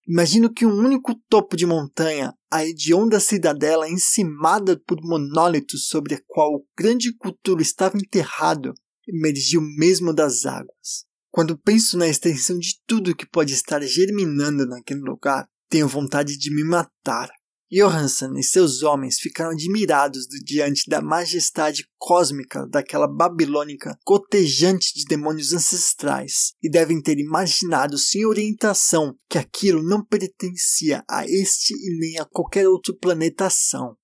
[0.07, 6.21] Imagino que um único topo de montanha, a hedionda cidadela encimada por monólitos sobre a
[6.27, 8.75] qual o grande Cthulhu estava enterrado,
[9.07, 11.05] emergiu mesmo das águas.
[11.31, 16.53] Quando penso na extensão de tudo que pode estar germinando naquele lugar, tenho vontade de
[16.53, 17.31] me matar.
[17.71, 25.53] Johansson e seus homens ficaram admirados diante da majestade cósmica daquela babilônica cotejante de demônios
[25.53, 32.19] ancestrais e devem ter imaginado sem orientação que aquilo não pertencia a este e nem
[32.19, 33.97] a qualquer outro planetação.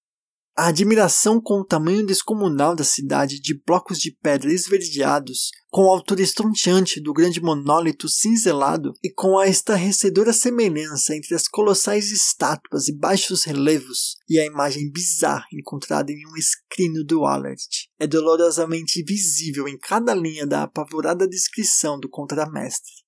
[0.58, 5.94] A admiração com o tamanho descomunal da cidade de blocos de pedra esverdeados, com a
[5.94, 12.88] altura estonteante do grande monólito cinzelado e com a estarrecedora semelhança entre as colossais estátuas
[12.88, 17.62] e baixos relevos e a imagem bizarra encontrada em um escrino do Allard,
[17.98, 23.05] é dolorosamente visível em cada linha da apavorada descrição do contramestre.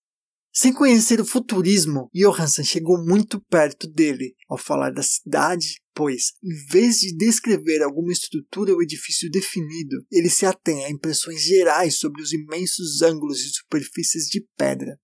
[0.52, 6.72] Sem conhecer o futurismo, Johansson chegou muito perto dele ao falar da cidade, pois, em
[6.72, 12.22] vez de descrever alguma estrutura ou edifício definido, ele se atém a impressões gerais sobre
[12.22, 14.98] os imensos ângulos e superfícies de pedra.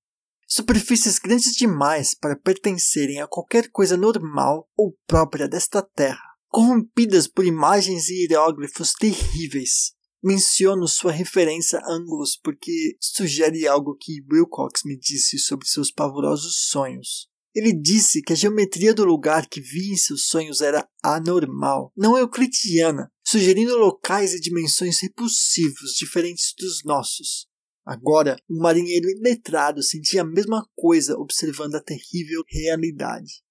[0.46, 7.44] Superfícies grandes demais para pertencerem a qualquer coisa normal ou própria desta terra, corrompidas por
[7.44, 9.94] imagens e hieróglifos terríveis,
[10.26, 16.68] Menciono sua referência a ângulos porque sugere algo que Wilcox me disse sobre seus pavorosos
[16.70, 17.28] sonhos.
[17.54, 22.16] Ele disse que a geometria do lugar que via em seus sonhos era anormal, não
[22.16, 27.46] euclidiana, sugerindo locais e dimensões repulsivos diferentes dos nossos.
[27.84, 33.43] Agora, um marinheiro iletrado sentia a mesma coisa observando a terrível realidade.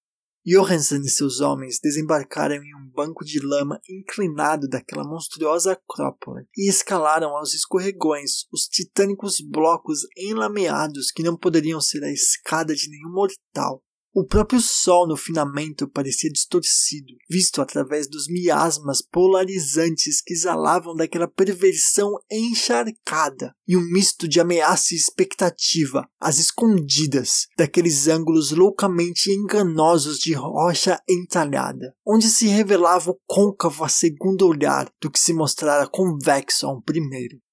[0.46, 6.68] Johansen e seus homens desembarcaram em um banco de lama inclinado daquela monstruosa acrópole e
[6.68, 13.10] escalaram aos escorregões os titânicos blocos enlameados que não poderiam ser a escada de nenhum
[13.10, 13.82] mortal.
[14.16, 21.26] O próprio sol no finamento parecia distorcido, visto através dos miasmas polarizantes que exalavam daquela
[21.26, 30.20] perversão encharcada, e um misto de ameaça e expectativa, as escondidas, daqueles ângulos loucamente enganosos
[30.20, 35.88] de rocha entalhada, onde se revelava o côncavo a segundo olhar do que se mostrara
[35.88, 37.43] convexo a um primeiro.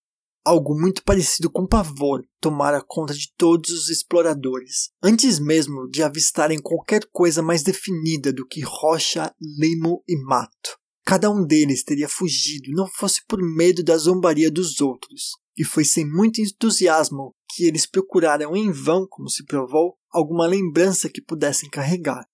[0.43, 6.59] Algo muito parecido com pavor tomara conta de todos os exploradores, antes mesmo de avistarem
[6.59, 10.79] qualquer coisa mais definida do que rocha, limo e mato.
[11.05, 15.85] Cada um deles teria fugido, não fosse por medo da zombaria dos outros, e foi
[15.85, 21.69] sem muito entusiasmo que eles procuraram em vão, como se provou, alguma lembrança que pudessem
[21.69, 22.25] carregar.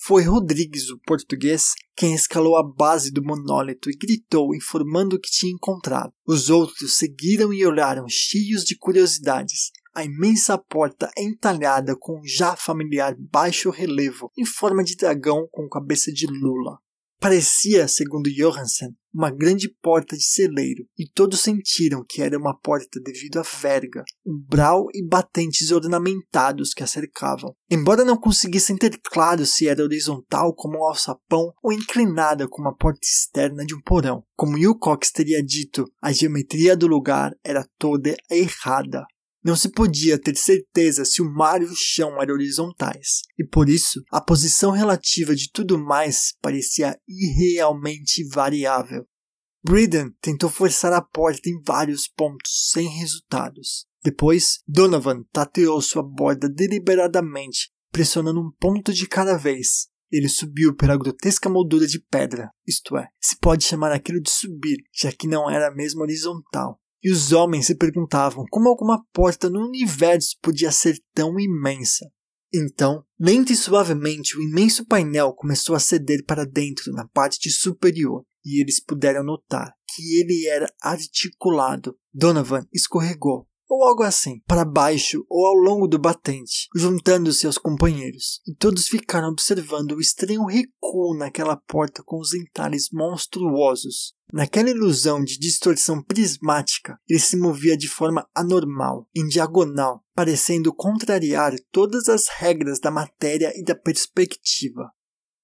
[0.00, 5.28] Foi Rodrigues, o português, quem escalou a base do monólito e gritou, informando o que
[5.28, 6.12] tinha encontrado.
[6.24, 12.54] Os outros seguiram e olharam, cheios de curiosidades, a imensa porta entalhada com um já
[12.54, 16.78] familiar baixo relevo em forma de dragão com cabeça de lula.
[17.20, 23.00] Parecia, segundo Johansen, uma grande porta de celeiro, e todos sentiram que era uma porta
[23.02, 27.56] devido à verga, umbral e batentes ornamentados que a cercavam.
[27.68, 32.74] Embora não conseguissem ter claro se era horizontal como um alçapão ou inclinada como a
[32.74, 34.22] porta externa de um porão.
[34.36, 39.04] Como Wilcox teria dito, a geometria do lugar era toda errada.
[39.48, 43.70] Não se podia ter certeza se o mar e o chão eram horizontais, e por
[43.70, 49.06] isso a posição relativa de tudo mais parecia irrealmente variável.
[49.64, 53.86] Breeden tentou forçar a porta em vários pontos, sem resultados.
[54.04, 59.88] Depois, Donovan tateou sua borda deliberadamente, pressionando um ponto de cada vez.
[60.12, 64.76] Ele subiu pela grotesca moldura de pedra, isto é, se pode chamar aquilo de subir,
[64.94, 66.78] já que não era mesmo horizontal.
[67.02, 72.06] E os homens se perguntavam como alguma porta no universo podia ser tão imensa.
[72.52, 78.24] Então, lento e suavemente, o imenso painel começou a ceder para dentro na parte superior,
[78.44, 81.96] e eles puderam notar que ele era articulado.
[82.12, 88.40] Donovan escorregou, ou algo assim, para baixo ou ao longo do batente, juntando-se aos companheiros,
[88.46, 94.14] e todos ficaram observando o estranho recuo naquela porta com os entalhes monstruosos.
[94.32, 101.54] Naquela ilusão de distorção prismática, ele se movia de forma anormal, em diagonal, parecendo contrariar
[101.72, 104.90] todas as regras da matéria e da perspectiva.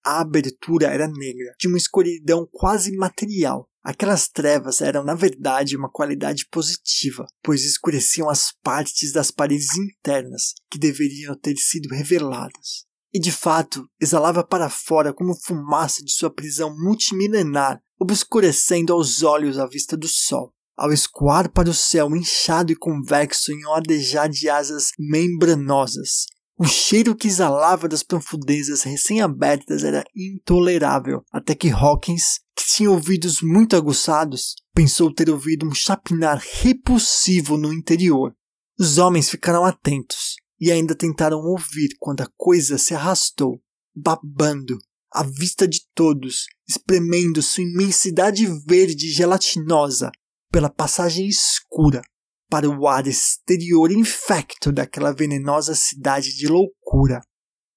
[0.05, 5.91] A abertura era negra, de uma escuridão quase material, Aquelas trevas eram, na verdade, uma
[5.91, 12.87] qualidade positiva, pois escureciam as partes das paredes internas que deveriam ter sido reveladas.
[13.15, 19.57] E de fato, exalava para fora como fumaça de sua prisão multimilenar, obscurecendo aos olhos
[19.57, 20.53] a vista do sol.
[20.77, 26.27] Ao escoar para o céu inchado e convexo em um ardejar de asas membranosas,
[26.59, 33.41] o cheiro que exalava das profundezas recém-abertas era intolerável, até que Hawkins, que tinha ouvidos
[33.41, 38.35] muito aguçados, pensou ter ouvido um chapinar repulsivo no interior.
[38.77, 43.61] Os homens ficaram atentos e ainda tentaram ouvir quando a coisa se arrastou,
[43.95, 44.79] babando,
[45.13, 50.11] à vista de todos, espremendo sua imensidade verde gelatinosa
[50.51, 52.03] pela passagem escura
[52.51, 57.21] para o ar exterior infecto daquela venenosa cidade de loucura.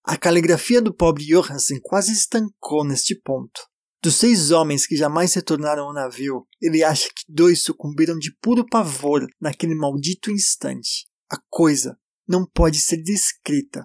[0.03, 3.61] A caligrafia do pobre Johansen quase estancou neste ponto.
[4.01, 8.65] Dos seis homens que jamais retornaram ao navio, ele acha que dois sucumbiram de puro
[8.65, 11.07] pavor naquele maldito instante.
[11.29, 11.97] A coisa
[12.27, 13.81] não pode ser descrita.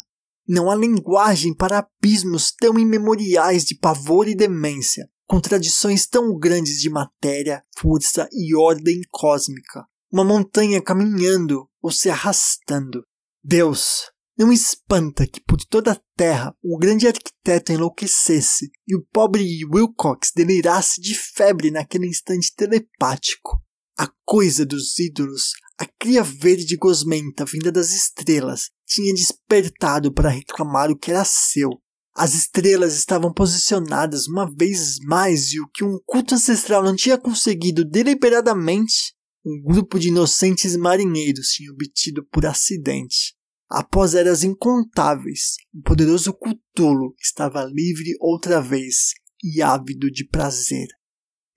[0.46, 6.90] Não há linguagem para abismos tão imemoriais de pavor e demência, contradições tão grandes de
[6.90, 13.02] matéria, força e ordem cósmica uma montanha caminhando ou se arrastando.
[13.42, 19.64] Deus, não espanta que por toda a terra o grande arquiteto enlouquecesse e o pobre
[19.64, 23.62] Wilcox delirasse de febre naquele instante telepático.
[23.98, 30.92] A coisa dos ídolos, a cria verde gosmenta vinda das estrelas, tinha despertado para reclamar
[30.92, 31.70] o que era seu.
[32.14, 37.18] As estrelas estavam posicionadas uma vez mais e o que um culto ancestral não tinha
[37.18, 39.12] conseguido deliberadamente,
[39.44, 43.34] um grupo de inocentes marinheiros tinha obtido por acidente.
[43.68, 50.86] Após eras incontáveis, o poderoso Cthulhu estava livre outra vez e ávido de prazer.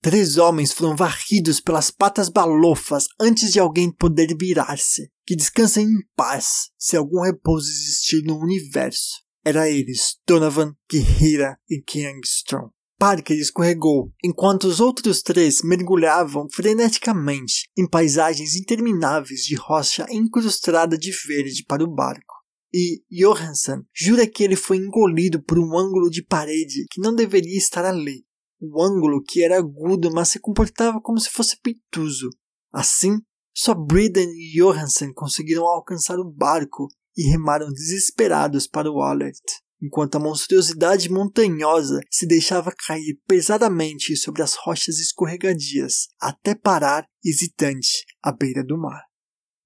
[0.06, 5.10] Três homens foram varridos pelas patas balofas antes de alguém poder virar-se.
[5.26, 9.24] que descansem em paz se algum repouso existir no universo.
[9.44, 12.70] Era eles, Donovan, Kihira e Kiangstrom.
[13.00, 21.12] Parker escorregou, enquanto os outros três mergulhavam freneticamente em paisagens intermináveis de rocha incrustada de
[21.28, 22.36] verde para o barco.
[22.72, 27.58] E Johansson jura que ele foi engolido por um ângulo de parede que não deveria
[27.58, 28.24] estar ali.
[28.72, 32.30] O ângulo que era agudo, mas se comportava como se fosse pituso.
[32.74, 33.20] Assim,
[33.54, 36.88] só Briden e Johansson conseguiram alcançar o barco
[37.18, 44.42] e remaram desesperados para o Allert enquanto a monstruosidade montanhosa se deixava cair pesadamente sobre
[44.42, 49.04] as rochas escorregadias, até parar, hesitante, à beira do mar.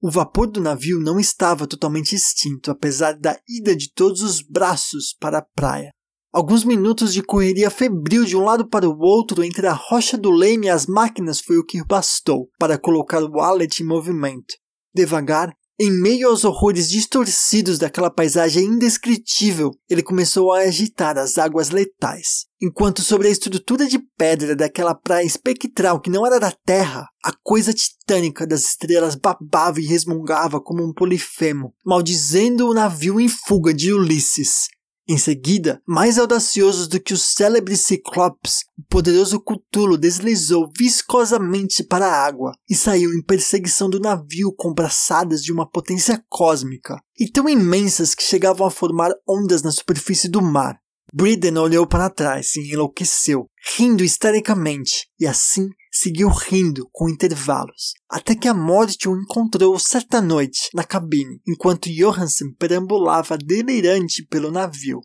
[0.02, 5.14] O vapor do navio não estava totalmente extinto, apesar da ida de todos os braços
[5.20, 5.92] para a praia.
[6.32, 10.30] Alguns minutos de correria febril de um lado para o outro entre a rocha do
[10.30, 14.54] leme e as máquinas foi o que bastou para colocar o Wallet em movimento.
[14.94, 15.52] Devagar,
[15.82, 22.46] em meio aos horrores distorcidos daquela paisagem indescritível, ele começou a agitar as águas letais,
[22.62, 27.32] enquanto sobre a estrutura de pedra daquela praia espectral que não era da Terra, a
[27.42, 33.74] coisa titânica das estrelas babava e resmungava como um polifemo, maldizendo o navio em fuga
[33.74, 34.68] de Ulisses.
[35.12, 42.06] Em seguida, mais audaciosos do que os célebres Ciclopes, o poderoso Cthulhu deslizou viscosamente para
[42.06, 47.28] a água e saiu em perseguição do navio com braçadas de uma potência cósmica, e
[47.28, 50.78] tão imensas que chegavam a formar ondas na superfície do mar.
[51.12, 53.48] Briden olhou para trás e enlouqueceu,
[53.78, 60.22] rindo histericamente, e assim seguiu rindo com intervalos, até que a morte o encontrou certa
[60.22, 65.02] noite na cabine, enquanto Johansen perambulava delirante pelo navio.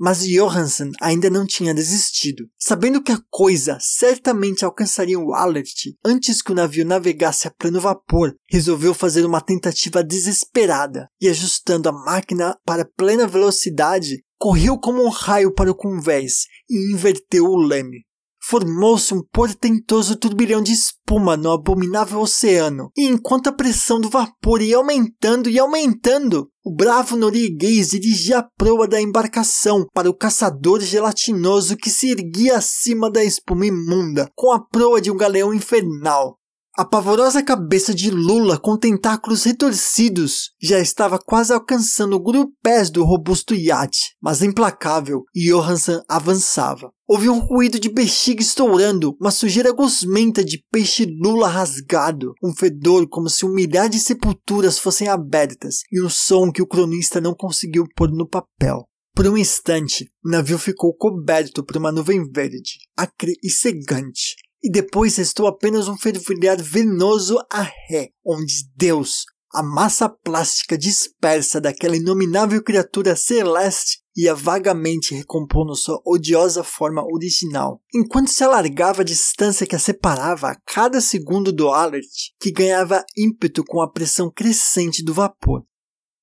[0.00, 2.48] Mas Johansen ainda não tinha desistido.
[2.56, 7.80] Sabendo que a coisa certamente alcançaria o Alert antes que o navio navegasse a pleno
[7.80, 15.04] vapor, resolveu fazer uma tentativa desesperada e, ajustando a máquina para plena velocidade, correu como
[15.04, 18.07] um raio para o convés e inverteu o leme
[18.48, 24.62] formou-se um portentoso turbilhão de espuma no abominável oceano, e enquanto a pressão do vapor
[24.62, 30.80] ia aumentando e aumentando, o bravo norueguês dirigia a proa da embarcação para o caçador
[30.80, 36.37] gelatinoso que se erguia acima da espuma imunda, com a proa de um galeão infernal.
[36.78, 43.02] A pavorosa cabeça de Lula com tentáculos retorcidos já estava quase alcançando o grupés do
[43.02, 46.92] robusto iate, mas implacável, Johansson avançava.
[47.04, 53.08] Houve um ruído de bexiga estourando, uma sujeira gosmenta de peixe lula rasgado, um fedor
[53.08, 57.34] como se um milhar de sepulturas fossem abertas, e um som que o cronista não
[57.34, 58.84] conseguiu pôr no papel.
[59.16, 64.70] Por um instante, o navio ficou coberto por uma nuvem verde, acre e cegante, e
[64.70, 71.96] depois restou apenas um fervilhar venoso a ré, onde Deus, a massa plástica dispersa daquela
[71.96, 79.66] inominável criatura celeste, ia vagamente recompondo sua odiosa forma original, enquanto se alargava a distância
[79.66, 85.04] que a separava a cada segundo do Alert, que ganhava ímpeto com a pressão crescente
[85.04, 85.62] do vapor.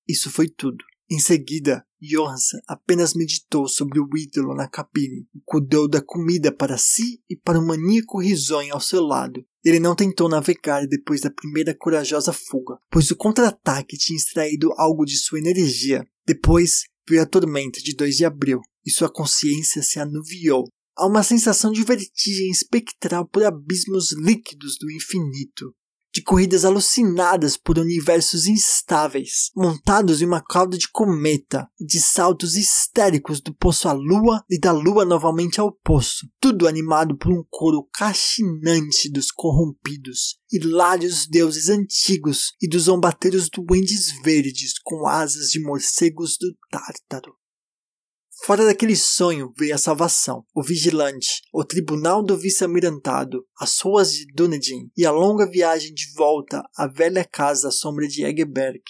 [0.07, 0.83] Isso foi tudo.
[1.09, 6.77] Em seguida, Johansson apenas meditou sobre o ídolo na cabine e cuidou da comida para
[6.77, 9.45] si e para o maníaco risonho ao seu lado.
[9.63, 15.05] Ele não tentou navegar depois da primeira corajosa fuga, pois o contra-ataque tinha extraído algo
[15.05, 16.05] de sua energia.
[16.25, 20.65] Depois veio a tormenta de 2 de abril e sua consciência se anuviou.
[20.97, 25.73] Há uma sensação de vertigem espectral por abismos líquidos do infinito
[26.15, 33.41] de corridas alucinadas por universos instáveis, montados em uma cauda de cometa, de saltos histéricos
[33.41, 37.85] do poço à lua e da lua novamente ao poço, tudo animado por um coro
[37.93, 46.37] cachinante dos corrompidos, hilários deuses antigos e dos zombateiros duendes verdes com asas de morcegos
[46.39, 47.33] do Tártaro.
[48.45, 54.27] Fora daquele sonho veio a salvação, o vigilante, o tribunal do vice-almirantado, as ruas de
[54.35, 58.83] Dunedin e a longa viagem de volta à velha casa à sombra de Egeberg.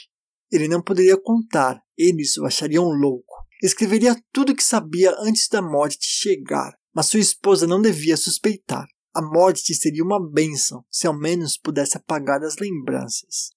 [0.51, 3.33] Ele não poderia contar, eles o achariam louco.
[3.63, 8.85] Escreveria tudo o que sabia antes da morte chegar, mas sua esposa não devia suspeitar.
[9.13, 13.51] A morte seria uma bênção, se ao menos pudesse apagar as lembranças.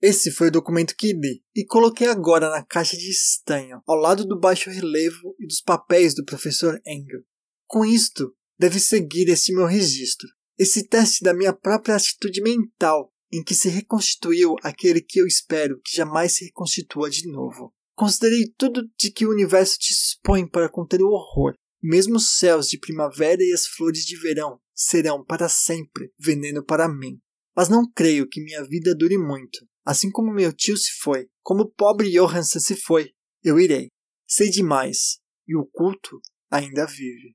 [0.00, 4.24] Esse foi o documento que li e coloquei agora na caixa de estanho, ao lado
[4.24, 7.22] do baixo relevo e dos papéis do professor Engel.
[7.66, 13.42] Com isto, deve seguir esse meu registro, esse teste da minha própria atitude mental, em
[13.42, 17.74] que se reconstituiu aquele que eu espero que jamais se reconstitua de novo.
[17.94, 21.54] Considerei tudo de que o universo dispõe para conter o horror.
[21.82, 26.88] Mesmo os céus de primavera e as flores de verão serão para sempre veneno para
[26.88, 27.20] mim.
[27.56, 29.58] Mas não creio que minha vida dure muito.
[29.88, 33.10] Assim como meu tio se foi, como o pobre Johansen se foi,
[33.42, 33.88] eu irei.
[34.26, 36.20] Sei demais, e o culto
[36.50, 37.34] ainda vive.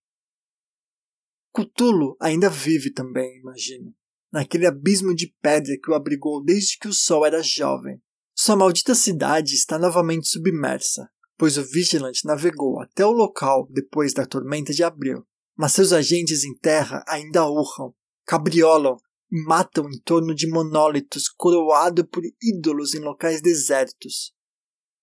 [1.51, 3.91] Cthulhu ainda vive também, imagino,
[4.32, 7.99] naquele abismo de pedra que o abrigou desde que o sol era jovem.
[8.36, 14.28] Sua maldita cidade está novamente submersa, pois o Vigilant navegou até o local depois da
[14.28, 15.26] tormenta de abril.
[15.58, 17.95] Mas seus agentes em terra ainda urram,
[18.28, 18.99] cabriolam
[19.36, 24.32] matam em torno de monólitos coroados por ídolos em locais desertos.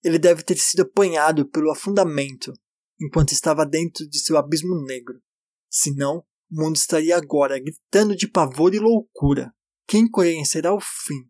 [0.05, 2.53] Ele deve ter sido apanhado pelo afundamento
[3.01, 5.21] enquanto estava dentro de seu abismo negro.
[5.69, 9.53] Senão, o mundo estaria agora gritando de pavor e loucura.
[9.87, 11.29] Quem conhecerá o fim?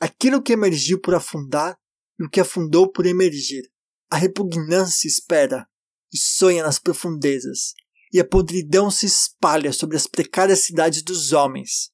[0.00, 1.78] Aquilo que emergiu por afundar
[2.18, 3.70] e o que afundou por emergir.
[4.10, 5.68] A repugnância espera
[6.10, 7.74] e sonha nas profundezas,
[8.10, 11.90] e a podridão se espalha sobre as precárias cidades dos homens.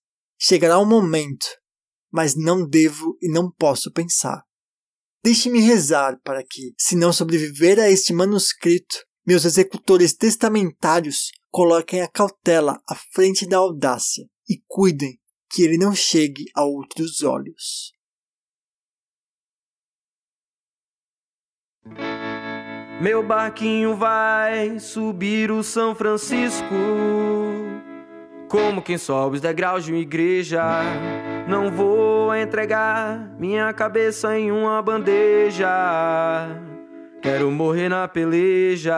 [0.46, 1.46] Chegará um momento,
[2.12, 4.42] mas não devo e não posso pensar.
[5.24, 8.94] Deixe-me rezar para que, se não sobreviver a este manuscrito,
[9.26, 15.18] meus executores testamentários coloquem a cautela à frente da audácia e cuidem
[15.50, 17.94] que ele não chegue a outros olhos.
[23.00, 27.63] Meu barquinho vai subir o São Francisco.
[28.54, 30.62] Como quem sobe os degraus de uma igreja.
[31.48, 35.66] Não vou entregar minha cabeça em uma bandeja.
[37.20, 38.94] Quero morrer na peleja.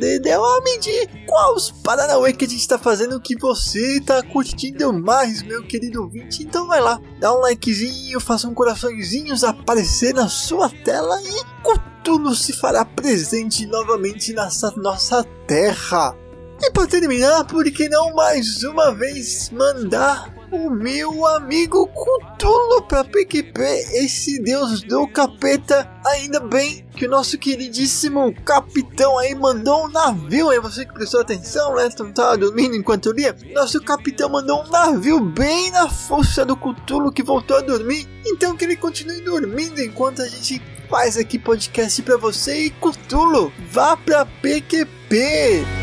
[0.64, 5.62] medir qual os paranauê que a gente está fazendo que você está curtindo mais, meu
[5.62, 6.44] querido ouvinte.
[6.50, 12.34] Então vai lá, dá um likezinho, faça um coraçãozinho aparecer na sua tela e Cthulhu
[12.34, 16.12] se fará presente novamente nessa nossa terra.
[16.60, 23.04] E para terminar, por que não mais uma vez mandar o meu amigo Cthulhu para
[23.04, 23.62] PQP,
[23.94, 25.88] esse deus do capeta.
[26.04, 31.20] Ainda bem que o nosso queridíssimo capitão aí mandou um navio, aí você que prestou
[31.20, 31.88] atenção, né?
[31.98, 33.36] Não tava dormindo enquanto lia.
[33.54, 38.08] Nosso capitão mandou um navio bem na força do Cthulhu que voltou a dormir.
[38.26, 43.52] Então que ele continue dormindo enquanto a gente faz aqui podcast para você e Cthulhu,
[43.70, 45.79] vá para PQP.